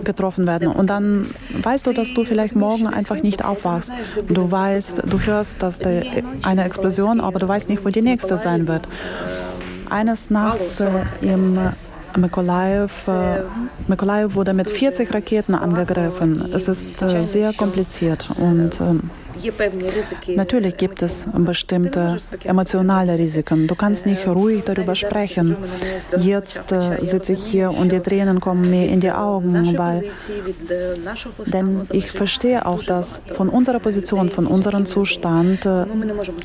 getroffen 0.04 0.46
werden. 0.46 0.68
Und 0.68 0.88
dann 0.88 1.26
weißt 1.62 1.86
du, 1.86 1.92
dass 1.92 2.14
du 2.14 2.24
vielleicht 2.24 2.54
morgen 2.54 2.86
einfach 2.86 3.22
nicht 3.22 3.44
aufwachst. 3.44 3.92
Du 4.28 4.50
weißt, 4.50 5.02
du 5.06 5.20
hörst, 5.20 5.62
dass 5.62 5.80
eine 5.80 6.64
Explosion, 6.64 7.20
aber 7.20 7.38
du 7.38 7.48
weißt 7.48 7.68
nicht, 7.68 7.84
wo 7.84 7.88
die 7.88 8.02
nächste 8.02 8.38
sein 8.38 8.68
wird. 8.68 8.86
Eines 9.88 10.30
Nachts 10.30 10.82
im 11.20 11.58
Äh, 12.16 13.42
Mykolaiv 13.86 14.34
wurde 14.34 14.54
mit 14.54 14.70
40 14.70 15.14
Raketen 15.14 15.54
angegriffen. 15.54 16.50
Es 16.52 16.68
ist 16.68 17.02
äh, 17.02 17.24
sehr 17.24 17.52
kompliziert 17.52 18.30
und 18.36 18.80
äh, 18.80 19.00
Natürlich 20.36 20.76
gibt 20.76 21.02
es 21.02 21.26
bestimmte 21.34 22.18
emotionale 22.44 23.18
Risiken. 23.18 23.66
Du 23.66 23.74
kannst 23.74 24.06
nicht 24.06 24.26
ruhig 24.26 24.64
darüber 24.64 24.94
sprechen. 24.94 25.56
Jetzt 26.18 26.72
äh, 26.72 27.04
sitze 27.04 27.32
ich 27.32 27.44
hier 27.44 27.70
und 27.70 27.92
die 27.92 28.00
Tränen 28.00 28.40
kommen 28.40 28.68
mir 28.68 28.88
in 28.88 29.00
die 29.00 29.10
Augen, 29.10 29.78
weil 29.78 30.04
denn 31.46 31.82
ich 31.92 32.10
verstehe 32.10 32.66
auch, 32.66 32.82
dass 32.82 33.22
von 33.32 33.48
unserer 33.48 33.78
Position, 33.78 34.30
von 34.30 34.46
unserem 34.46 34.84
Zustand 34.86 35.66
äh, 35.66 35.84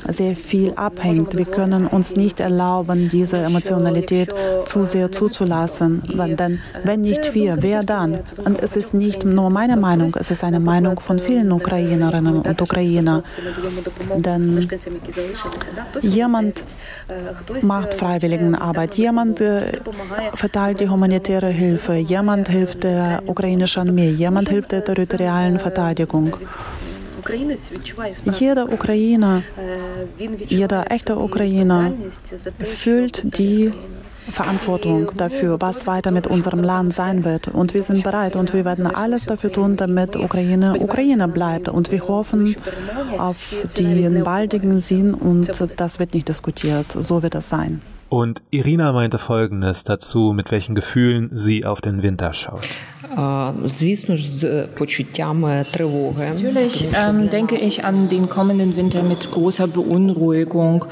sehr 0.08 0.36
viel 0.36 0.72
abhängt. 0.74 1.36
Wir 1.36 1.46
können 1.46 1.86
uns 1.86 2.16
nicht 2.16 2.40
erlauben, 2.40 3.08
diese 3.08 3.38
Emotionalität 3.38 4.32
zu 4.64 4.86
sehr 4.86 5.10
zuzulassen. 5.12 6.02
Denn 6.38 6.60
wenn 6.84 7.00
nicht 7.02 7.34
wir, 7.34 7.58
wer 7.60 7.82
dann? 7.82 8.20
Und 8.44 8.62
es 8.62 8.76
ist 8.76 8.94
nicht 8.94 9.24
nur 9.24 9.50
meine 9.50 9.76
Meinung, 9.76 10.12
es 10.18 10.30
ist 10.30 10.44
eine 10.44 10.60
Meinung 10.60 11.00
von 11.00 11.18
vielen 11.18 11.52
Ukrainerinnen 11.52 12.40
und 12.40 12.62
Ukrainern. 12.62 12.85
Ukraine. 12.86 13.22
Denn 14.16 14.68
jemand 16.02 16.62
macht 17.62 17.94
Freiwilligenarbeit, 17.94 18.96
jemand 18.96 19.42
verteilt 20.34 20.80
die 20.80 20.88
humanitäre 20.88 21.48
Hilfe, 21.48 21.94
jemand 21.94 22.48
hilft 22.48 22.84
der 22.84 23.22
ukrainischen 23.26 23.88
Armee, 23.88 24.10
jemand 24.10 24.48
hilft 24.48 24.72
der 24.72 24.84
territorialen 24.84 25.58
Verteidigung. 25.58 26.36
Jeder 28.38 28.72
Ukrainer, 28.72 29.42
jeder 30.46 30.90
echte 30.90 31.16
Ukrainer 31.16 31.92
fühlt 32.60 33.22
die 33.36 33.72
Verantwortung 34.30 35.12
dafür, 35.16 35.60
was 35.60 35.86
weiter 35.86 36.10
mit 36.10 36.26
unserem 36.26 36.62
Land 36.62 36.92
sein 36.92 37.24
wird. 37.24 37.48
Und 37.48 37.74
wir 37.74 37.82
sind 37.82 38.02
bereit 38.02 38.36
und 38.36 38.52
wir 38.52 38.64
werden 38.64 38.86
alles 38.86 39.26
dafür 39.26 39.52
tun, 39.52 39.76
damit 39.76 40.16
Ukraine 40.16 40.78
Ukraine 40.78 41.28
bleibt. 41.28 41.68
Und 41.68 41.90
wir 41.90 42.06
hoffen 42.06 42.56
auf 43.18 43.54
den 43.78 44.22
baldigen 44.22 44.80
Sinn 44.80 45.14
und 45.14 45.50
das 45.76 45.98
wird 45.98 46.14
nicht 46.14 46.28
diskutiert. 46.28 46.92
So 46.92 47.22
wird 47.22 47.34
es 47.34 47.48
sein. 47.48 47.80
Und 48.08 48.42
Irina 48.50 48.92
meinte 48.92 49.18
Folgendes 49.18 49.82
dazu, 49.82 50.32
mit 50.32 50.52
welchen 50.52 50.74
Gefühlen 50.74 51.30
sie 51.34 51.64
auf 51.64 51.80
den 51.80 52.02
Winter 52.02 52.32
schaut. 52.32 52.68
Natürlich 56.18 56.86
ähm, 56.94 57.30
denke 57.30 57.56
ich 57.56 57.84
an 57.84 58.08
den 58.08 58.28
kommenden 58.28 58.76
Winter 58.76 59.02
mit 59.02 59.30
großer 59.30 59.66
Beunruhigung. 59.66 60.84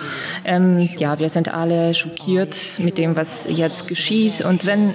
Ähm, 0.45 0.89
ja, 0.97 1.19
wir 1.19 1.29
sind 1.29 1.53
alle 1.53 1.93
schockiert 1.93 2.57
mit 2.79 2.99
dem, 2.99 3.15
was 3.17 3.47
jetzt 3.51 3.89
geschieht. 3.89 4.45
Und 4.45 4.65
wenn 4.65 4.95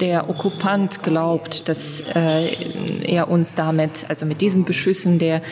der 0.00 0.30
Okkupant 0.30 1.02
glaubt, 1.02 1.68
dass 1.68 2.00
äh, 2.14 3.04
er 3.04 3.28
uns 3.28 3.54
damit, 3.54 4.06
also 4.08 4.24
mit 4.24 4.40
diesen 4.40 4.64
Beschüssen 4.64 5.18
der 5.18 5.42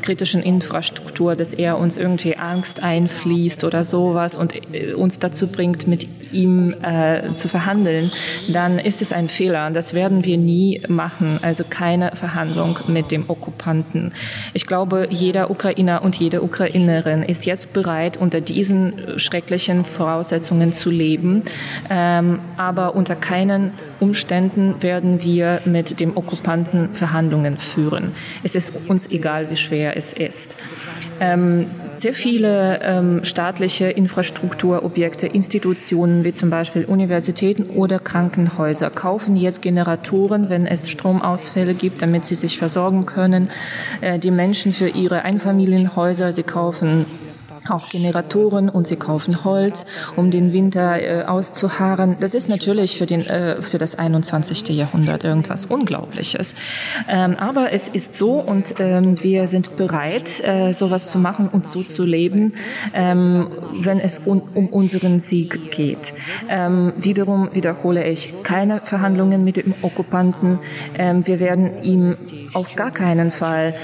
kritischen 0.00 0.42
Infrastruktur, 0.42 1.34
dass 1.34 1.54
er 1.54 1.78
uns 1.78 1.96
irgendwie 1.96 2.36
Angst 2.36 2.82
einfließt 2.82 3.64
oder 3.64 3.84
sowas 3.84 4.36
und 4.36 4.54
äh, 4.72 4.92
uns 4.94 5.18
dazu 5.18 5.48
bringt, 5.48 5.57
mit 5.86 6.08
ihm 6.32 6.74
äh, 6.82 7.32
zu 7.34 7.48
verhandeln, 7.48 8.12
dann 8.52 8.78
ist 8.78 9.02
es 9.02 9.12
ein 9.12 9.28
Fehler. 9.28 9.70
Das 9.70 9.94
werden 9.94 10.24
wir 10.24 10.36
nie 10.36 10.58
nie 10.58 10.80
machen, 10.88 11.38
also 11.42 11.64
keine 11.68 12.12
Verhandlung 12.16 12.78
mit 12.88 13.10
dem 13.10 13.30
Okkupanten. 13.30 14.12
Ich 14.54 14.66
glaube, 14.66 15.06
jeder 15.10 15.50
Ukrainer 15.50 16.02
und 16.02 16.16
jede 16.16 16.42
Ukrainerin 16.42 17.22
ist 17.22 17.46
jetzt 17.46 17.72
bereit, 17.72 18.16
unter 18.16 18.40
diesen 18.40 19.18
schrecklichen 19.18 19.84
Voraussetzungen 19.84 20.72
zu 20.72 20.90
leben. 20.90 21.42
Ähm, 21.90 22.40
aber 22.56 22.94
unter 22.94 23.14
keinen 23.14 23.72
Umständen 24.00 24.82
werden 24.82 25.22
wir 25.22 25.60
mit 25.64 26.00
dem 26.00 26.16
Okkupanten 26.16 26.90
Verhandlungen 26.94 27.58
führen. 27.58 28.12
Es 28.42 28.54
ist 28.54 28.72
uns 28.88 29.10
egal, 29.10 29.50
wie 29.50 29.56
schwer 29.56 29.96
es 29.96 30.12
ist. 30.12 30.56
Ähm, 31.20 31.66
sehr 31.96 32.14
viele 32.14 32.80
ähm, 32.82 33.24
staatliche 33.24 33.86
Infrastrukturobjekte, 33.86 35.26
Institutionen 35.26 36.22
wie 36.22 36.32
zum 36.32 36.48
Beispiel 36.48 36.84
Universitäten 36.84 37.64
oder 37.64 37.98
Krankenhäuser 37.98 38.90
kaufen 38.90 39.36
jetzt 39.36 39.62
Generatoren, 39.62 40.48
wenn 40.48 40.66
es 40.66 40.88
Stromausfälle 40.88 41.74
gibt, 41.74 42.02
damit 42.02 42.24
sie 42.24 42.36
sich 42.36 42.58
versorgen 42.58 43.04
können. 43.04 43.50
Äh, 44.00 44.18
die 44.18 44.30
Menschen 44.30 44.72
für 44.72 44.88
ihre 44.88 45.22
Einfamilienhäuser, 45.22 46.30
sie 46.32 46.44
kaufen 46.44 47.06
auch 47.70 47.88
Generatoren 47.88 48.68
und 48.68 48.86
sie 48.86 48.96
kaufen 48.96 49.44
Holz, 49.44 49.86
um 50.16 50.30
den 50.30 50.52
Winter 50.52 51.00
äh, 51.00 51.24
auszuharren. 51.24 52.16
Das 52.20 52.34
ist 52.34 52.48
natürlich 52.48 52.96
für, 52.96 53.06
den, 53.06 53.26
äh, 53.26 53.62
für 53.62 53.78
das 53.78 53.98
21. 53.98 54.68
Jahrhundert 54.68 55.24
irgendwas 55.24 55.64
Unglaubliches. 55.64 56.54
Ähm, 57.08 57.36
aber 57.36 57.72
es 57.72 57.88
ist 57.88 58.14
so 58.14 58.32
und 58.32 58.74
ähm, 58.78 59.22
wir 59.22 59.46
sind 59.48 59.76
bereit, 59.76 60.40
äh, 60.44 60.72
sowas 60.72 61.08
zu 61.08 61.18
machen 61.18 61.48
und 61.48 61.66
so 61.66 61.82
zu 61.82 62.04
leben, 62.04 62.52
ähm, 62.94 63.48
wenn 63.72 64.00
es 64.00 64.20
un 64.24 64.42
um 64.54 64.68
unseren 64.68 65.20
Sieg 65.20 65.70
geht. 65.70 66.14
Ähm, 66.48 66.92
wiederum 66.96 67.50
wiederhole 67.52 68.06
ich 68.08 68.42
keine 68.42 68.80
Verhandlungen 68.80 69.44
mit 69.44 69.56
dem 69.56 69.74
Okkupanten. 69.82 70.58
Ähm, 70.96 71.26
wir 71.26 71.40
werden 71.40 71.82
ihm 71.82 72.14
auf 72.54 72.74
gar 72.76 72.90
keinen 72.90 73.30
Fall 73.30 73.74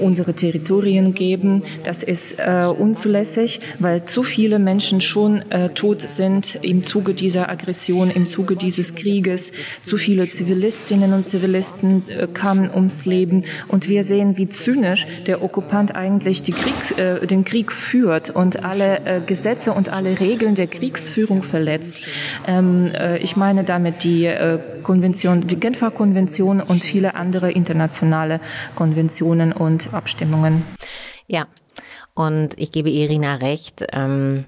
unsere 0.00 0.34
Territorien 0.34 1.14
geben. 1.14 1.62
Das 1.84 2.02
ist 2.02 2.38
äh, 2.38 2.66
unzulässig, 2.66 3.60
weil 3.78 4.04
zu 4.04 4.22
viele 4.22 4.58
Menschen 4.58 5.00
schon 5.00 5.42
äh, 5.50 5.70
tot 5.70 6.08
sind 6.08 6.58
im 6.62 6.84
Zuge 6.84 7.14
dieser 7.14 7.48
Aggression, 7.48 8.10
im 8.10 8.26
Zuge 8.26 8.56
dieses 8.56 8.94
Krieges. 8.94 9.52
Zu 9.84 9.96
viele 9.96 10.26
Zivilistinnen 10.26 11.12
und 11.12 11.24
Zivilisten 11.24 12.02
äh, 12.08 12.26
kamen 12.26 12.70
ums 12.74 13.06
Leben. 13.06 13.44
Und 13.68 13.88
wir 13.88 14.04
sehen, 14.04 14.36
wie 14.36 14.48
zynisch 14.48 15.06
der 15.26 15.42
Okkupant 15.42 15.94
eigentlich 15.94 16.42
Krieg, 16.52 16.98
äh, 16.98 17.26
den 17.26 17.44
Krieg 17.44 17.72
führt 17.72 18.30
und 18.30 18.64
alle 18.64 19.00
äh, 19.04 19.20
Gesetze 19.24 19.72
und 19.72 19.92
alle 19.92 20.20
Regeln 20.20 20.54
der 20.54 20.66
Kriegsführung 20.66 21.42
verletzt. 21.42 22.02
Ähm, 22.46 22.90
äh, 22.94 23.18
ich 23.18 23.36
meine 23.36 23.64
damit 23.64 24.04
die 24.04 24.26
äh, 24.26 24.58
Konvention, 24.82 25.46
die 25.46 25.56
Genfer 25.56 25.90
Konvention 25.90 26.60
und 26.60 26.84
viele 26.84 27.14
andere 27.14 27.50
internationale 27.50 28.40
Konventionen 28.74 29.52
und 29.52 29.87
Abstimmungen. 29.92 30.64
Ja, 31.26 31.46
und 32.14 32.58
ich 32.58 32.72
gebe 32.72 32.90
Irina 32.90 33.36
recht, 33.36 33.86
ähm, 33.92 34.44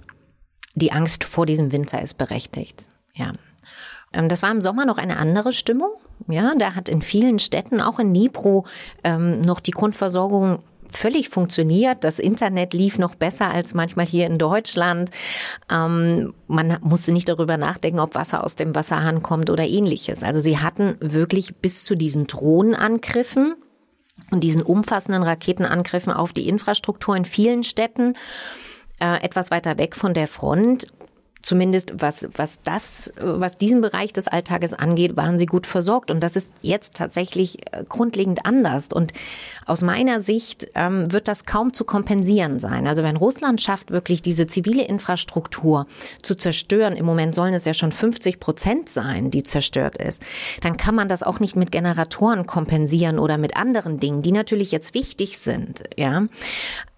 die 0.75 0.93
Angst 0.93 1.25
vor 1.25 1.47
diesem 1.47 1.73
Winter 1.73 2.01
ist 2.03 2.19
berechtigt. 2.19 2.87
Ja. 3.15 3.33
Ähm, 4.13 4.29
das 4.29 4.43
war 4.43 4.51
im 4.51 4.61
Sommer 4.61 4.85
noch 4.87 4.99
eine 4.99 5.17
andere 5.19 5.53
Stimmung. 5.53 5.91
Ja, 6.29 6.53
da 6.59 6.75
hat 6.75 6.89
in 6.89 7.03
vielen 7.03 7.39
Städten, 7.39 7.81
auch 7.81 7.99
in 7.99 8.13
Nipro, 8.13 8.67
ähm, 9.05 9.41
noch 9.41 9.61
die 9.61 9.71
Grundversorgung 9.71 10.61
völlig 10.93 11.29
funktioniert. 11.29 12.03
Das 12.05 12.19
Internet 12.19 12.75
lief 12.75 12.99
noch 12.99 13.15
besser 13.15 13.51
als 13.51 13.75
manchmal 13.75 14.07
hier 14.07 14.27
in 14.27 14.39
Deutschland. 14.39 15.11
Ähm, 15.71 16.35
man 16.49 16.79
musste 16.83 17.13
nicht 17.13 17.29
darüber 17.29 17.57
nachdenken, 17.57 18.01
ob 18.01 18.15
Wasser 18.15 18.45
aus 18.45 18.57
dem 18.57 18.75
Wasserhahn 18.75 19.23
kommt 19.23 19.51
oder 19.51 19.67
ähnliches. 19.67 20.23
Also 20.23 20.41
sie 20.41 20.59
hatten 20.59 20.97
wirklich 21.01 21.57
bis 21.57 21.85
zu 21.85 21.95
diesen 21.95 22.27
Drohnenangriffen 22.27 23.55
und 24.31 24.41
diesen 24.41 24.63
umfassenden 24.63 25.23
Raketenangriffen 25.23 26.13
auf 26.13 26.33
die 26.33 26.49
Infrastruktur 26.49 27.17
in 27.17 27.25
vielen 27.25 27.63
Städten 27.63 28.15
äh, 29.01 29.23
etwas 29.23 29.51
weiter 29.51 29.79
weg 29.79 29.97
von 29.97 30.15
der 30.15 30.29
Front 30.29 30.87
zumindest 31.43 31.95
was, 31.99 32.29
was 32.37 32.63
das, 32.63 33.13
was 33.21 33.57
diesen 33.57 33.81
Bereich 33.81 34.13
des 34.13 34.29
Alltages 34.29 34.75
angeht, 34.75 35.17
waren 35.17 35.39
sie 35.39 35.47
gut 35.47 35.67
versorgt. 35.67 36.11
Und 36.11 36.21
das 36.21 36.37
ist 36.37 36.53
jetzt 36.63 36.95
tatsächlich 36.95 37.59
äh, 37.73 37.85
grundlegend 37.89 38.47
anders. 38.47 38.89
Und 38.93 39.13
aus 39.67 39.83
meiner 39.83 40.21
Sicht 40.21 40.69
ähm, 40.75 41.13
wird 41.13 41.29
das 41.29 41.45
kaum 41.45 41.73
zu 41.73 41.85
kompensieren 41.85 42.59
sein. 42.59 42.87
Also 42.87 43.03
wenn 43.03 43.17
Russland 43.17 43.61
schafft, 43.61 43.91
wirklich 43.91 44.23
diese 44.23 44.47
zivile 44.47 44.85
Infrastruktur 44.85 45.87
zu 46.23 46.35
zerstören, 46.35 46.97
im 46.97 47.07
Moment 47.07 47.35
sollen 47.35 47.55
es 47.55 47.65
ja 47.65 47.75
schon 47.75 47.93
50 47.93 48.41
Prozent 48.41 48.89
sein, 48.89 49.31
die 49.31 49.43
zerstört 49.43 49.97
ist, 49.97 50.23
dann 50.63 50.77
kann 50.77 50.95
man 50.95 51.09
das 51.09 51.23
auch 51.23 51.41
nicht 51.41 51.57
mit 51.57 51.73
Generatoren 51.73 52.47
kompensieren 52.47 53.19
oder 53.19 53.39
mit 53.39 53.57
anderen 53.57 54.01
Dingen, 54.01 54.23
die 54.23 54.33
natürlich 54.33 54.73
jetzt 54.73 54.95
wichtig 54.95 55.39
sind, 55.39 55.83
ja, 55.97 56.27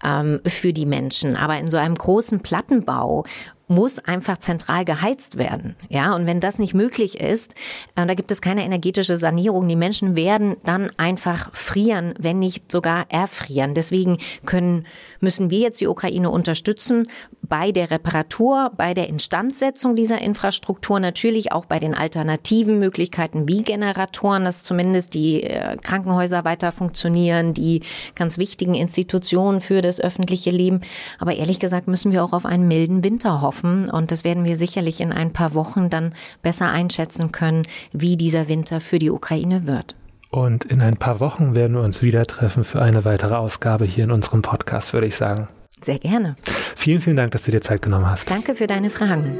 ähm, 0.03 0.41
für 0.45 0.73
die 0.73 0.85
Menschen. 0.85 1.37
Aber 1.37 1.57
in 1.57 1.69
so 1.69 1.77
einem 1.77 1.95
großen 1.95 2.41
Plattenbau 2.41 3.25
muss 3.73 3.99
einfach 3.99 4.37
zentral 4.37 4.85
geheizt 4.85 5.37
werden. 5.37 5.75
Ja, 5.89 6.15
und 6.15 6.25
wenn 6.25 6.39
das 6.39 6.59
nicht 6.59 6.73
möglich 6.73 7.19
ist, 7.19 7.55
äh, 7.95 8.05
da 8.05 8.13
gibt 8.13 8.31
es 8.31 8.41
keine 8.41 8.63
energetische 8.63 9.17
Sanierung. 9.17 9.67
Die 9.67 9.75
Menschen 9.75 10.15
werden 10.15 10.57
dann 10.63 10.91
einfach 10.97 11.53
frieren, 11.53 12.13
wenn 12.19 12.39
nicht 12.39 12.71
sogar 12.71 13.05
erfrieren. 13.09 13.73
Deswegen 13.73 14.17
können, 14.45 14.85
müssen 15.23 15.49
wir 15.49 15.59
jetzt 15.59 15.81
die 15.81 15.87
Ukraine 15.87 16.29
unterstützen 16.29 17.07
bei 17.41 17.71
der 17.71 17.89
Reparatur, 17.89 18.71
bei 18.77 18.93
der 18.93 19.09
Instandsetzung 19.09 19.95
dieser 19.95 20.21
Infrastruktur, 20.21 20.99
natürlich 20.99 21.51
auch 21.51 21.65
bei 21.65 21.79
den 21.79 21.95
alternativen 21.95 22.79
Möglichkeiten 22.79 23.47
wie 23.47 23.63
Generatoren, 23.63 24.43
dass 24.43 24.63
zumindest 24.63 25.13
die 25.13 25.43
äh, 25.43 25.77
Krankenhäuser 25.77 26.45
weiter 26.45 26.71
funktionieren, 26.71 27.53
die 27.53 27.81
ganz 28.15 28.37
wichtigen 28.37 28.75
Institutionen 28.75 29.61
für 29.61 29.81
das 29.81 29.99
öffentliche 29.99 30.51
Leben. 30.51 30.81
Aber 31.19 31.35
ehrlich 31.35 31.59
gesagt 31.59 31.87
müssen 31.87 32.11
wir 32.11 32.23
auch 32.23 32.33
auf 32.33 32.45
einen 32.45 32.67
milden 32.67 33.03
Winter 33.03 33.41
hoffen. 33.41 33.89
Und 33.89 34.11
das 34.11 34.23
werden 34.23 34.45
wir 34.45 34.57
sicherlich 34.57 35.01
in 35.01 35.11
ein 35.11 35.33
paar 35.33 35.53
Wochen 35.53 35.89
dann 35.89 36.13
besser 36.41 36.69
einschätzen 36.71 37.31
können, 37.31 37.65
wie 37.91 38.17
dieser 38.17 38.47
Winter 38.47 38.79
für 38.79 38.99
die 38.99 39.11
Ukraine 39.11 39.65
wird. 39.67 39.95
Und 40.33 40.65
in 40.65 40.81
ein 40.81 40.97
paar 40.97 41.19
Wochen 41.19 41.53
werden 41.53 41.75
wir 41.75 41.83
uns 41.83 42.01
wieder 42.01 42.25
treffen 42.25 42.63
für 42.63 42.81
eine 42.81 43.05
weitere 43.05 43.35
Ausgabe 43.35 43.85
hier 43.85 44.05
in 44.05 44.11
unserem 44.11 44.41
Podcast, 44.41 44.91
würde 44.91 45.05
ich 45.05 45.15
sagen. 45.15 45.47
Sehr 45.79 45.99
gerne. 45.99 46.35
Vielen, 46.75 47.01
vielen 47.01 47.17
Dank, 47.17 47.33
dass 47.33 47.43
du 47.43 47.51
dir 47.51 47.61
Zeit 47.61 47.83
genommen 47.83 48.09
hast. 48.09 48.31
Danke 48.31 48.55
für 48.55 48.65
deine 48.65 48.89
Fragen. 48.89 49.37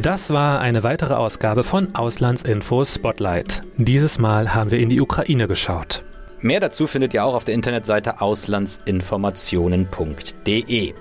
Das 0.00 0.30
war 0.30 0.60
eine 0.60 0.84
weitere 0.84 1.14
Ausgabe 1.14 1.64
von 1.64 1.96
Auslandsinfo 1.96 2.84
Spotlight. 2.84 3.62
Dieses 3.76 4.20
Mal 4.20 4.54
haben 4.54 4.70
wir 4.70 4.78
in 4.78 4.88
die 4.88 5.00
Ukraine 5.00 5.48
geschaut. 5.48 6.04
Mehr 6.38 6.60
dazu 6.60 6.86
findet 6.86 7.12
ihr 7.12 7.24
auch 7.24 7.34
auf 7.34 7.42
der 7.42 7.54
Internetseite 7.54 8.20
auslandsinformationen.de. 8.20 10.94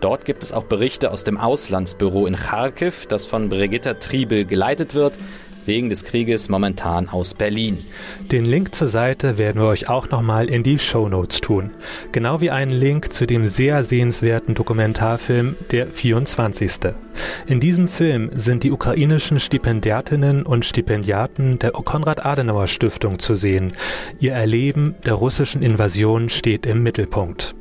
Dort 0.00 0.24
gibt 0.24 0.44
es 0.44 0.52
auch 0.52 0.64
Berichte 0.64 1.10
aus 1.10 1.24
dem 1.24 1.38
Auslandsbüro 1.38 2.26
in 2.26 2.36
Kharkiv, 2.36 3.06
das 3.06 3.26
von 3.26 3.48
Brigitta 3.48 3.94
Triebel 3.94 4.44
geleitet 4.44 4.94
wird, 4.94 5.14
wegen 5.66 5.90
des 5.90 6.04
Krieges 6.04 6.48
momentan 6.48 7.08
aus 7.08 7.34
Berlin. 7.34 7.78
Den 8.30 8.44
Link 8.44 8.74
zur 8.74 8.88
Seite 8.88 9.38
werden 9.38 9.60
wir 9.60 9.68
euch 9.68 9.88
auch 9.88 10.10
nochmal 10.10 10.50
in 10.50 10.62
die 10.62 10.78
Show 10.78 11.08
Notes 11.08 11.40
tun. 11.40 11.70
Genau 12.12 12.40
wie 12.40 12.50
einen 12.50 12.70
Link 12.70 13.12
zu 13.12 13.26
dem 13.26 13.46
sehr 13.46 13.84
sehenswerten 13.84 14.54
Dokumentarfilm 14.54 15.56
Der 15.70 15.88
24. 15.88 16.92
In 17.46 17.60
diesem 17.60 17.88
Film 17.88 18.30
sind 18.34 18.62
die 18.62 18.70
ukrainischen 18.70 19.40
Stipendiatinnen 19.40 20.44
und 20.44 20.64
Stipendiaten 20.64 21.58
der 21.58 21.72
Konrad-Adenauer-Stiftung 21.72 23.18
zu 23.18 23.34
sehen. 23.34 23.72
Ihr 24.18 24.32
Erleben 24.32 24.94
der 25.04 25.14
russischen 25.14 25.62
Invasion 25.62 26.28
steht 26.28 26.66
im 26.66 26.82
Mittelpunkt. 26.82 27.54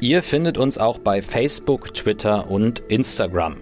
Ihr 0.00 0.22
findet 0.22 0.58
uns 0.58 0.78
auch 0.78 0.98
bei 0.98 1.22
Facebook, 1.22 1.94
Twitter 1.94 2.50
und 2.50 2.80
Instagram. 2.88 3.56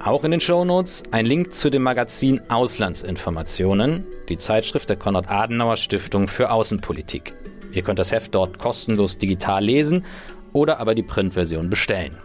Auch 0.00 0.24
in 0.24 0.30
den 0.30 0.40
Shownotes 0.40 1.02
ein 1.10 1.26
Link 1.26 1.52
zu 1.52 1.70
dem 1.70 1.82
Magazin 1.82 2.40
Auslandsinformationen, 2.48 4.06
die 4.28 4.38
Zeitschrift 4.38 4.88
der 4.88 4.96
Konrad-Adenauer 4.96 5.76
Stiftung 5.76 6.28
für 6.28 6.50
Außenpolitik. 6.50 7.34
Ihr 7.72 7.82
könnt 7.82 7.98
das 7.98 8.12
Heft 8.12 8.34
dort 8.34 8.58
kostenlos 8.58 9.18
digital 9.18 9.64
lesen 9.64 10.04
oder 10.52 10.78
aber 10.78 10.94
die 10.94 11.02
Printversion 11.02 11.68
bestellen. 11.68 12.16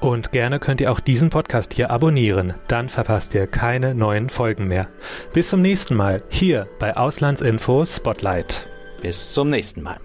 Und 0.00 0.32
gerne 0.32 0.58
könnt 0.60 0.80
ihr 0.80 0.92
auch 0.92 1.00
diesen 1.00 1.30
Podcast 1.30 1.74
hier 1.74 1.90
abonnieren, 1.90 2.54
dann 2.68 2.88
verpasst 2.88 3.34
ihr 3.34 3.46
keine 3.46 3.94
neuen 3.94 4.28
Folgen 4.28 4.68
mehr. 4.68 4.88
Bis 5.32 5.50
zum 5.50 5.60
nächsten 5.60 5.96
Mal 5.96 6.22
hier 6.28 6.68
bei 6.78 6.96
Auslandsinfo 6.96 7.84
Spotlight. 7.84 8.68
Bis 9.02 9.32
zum 9.32 9.48
nächsten 9.48 9.82
Mal. 9.82 9.98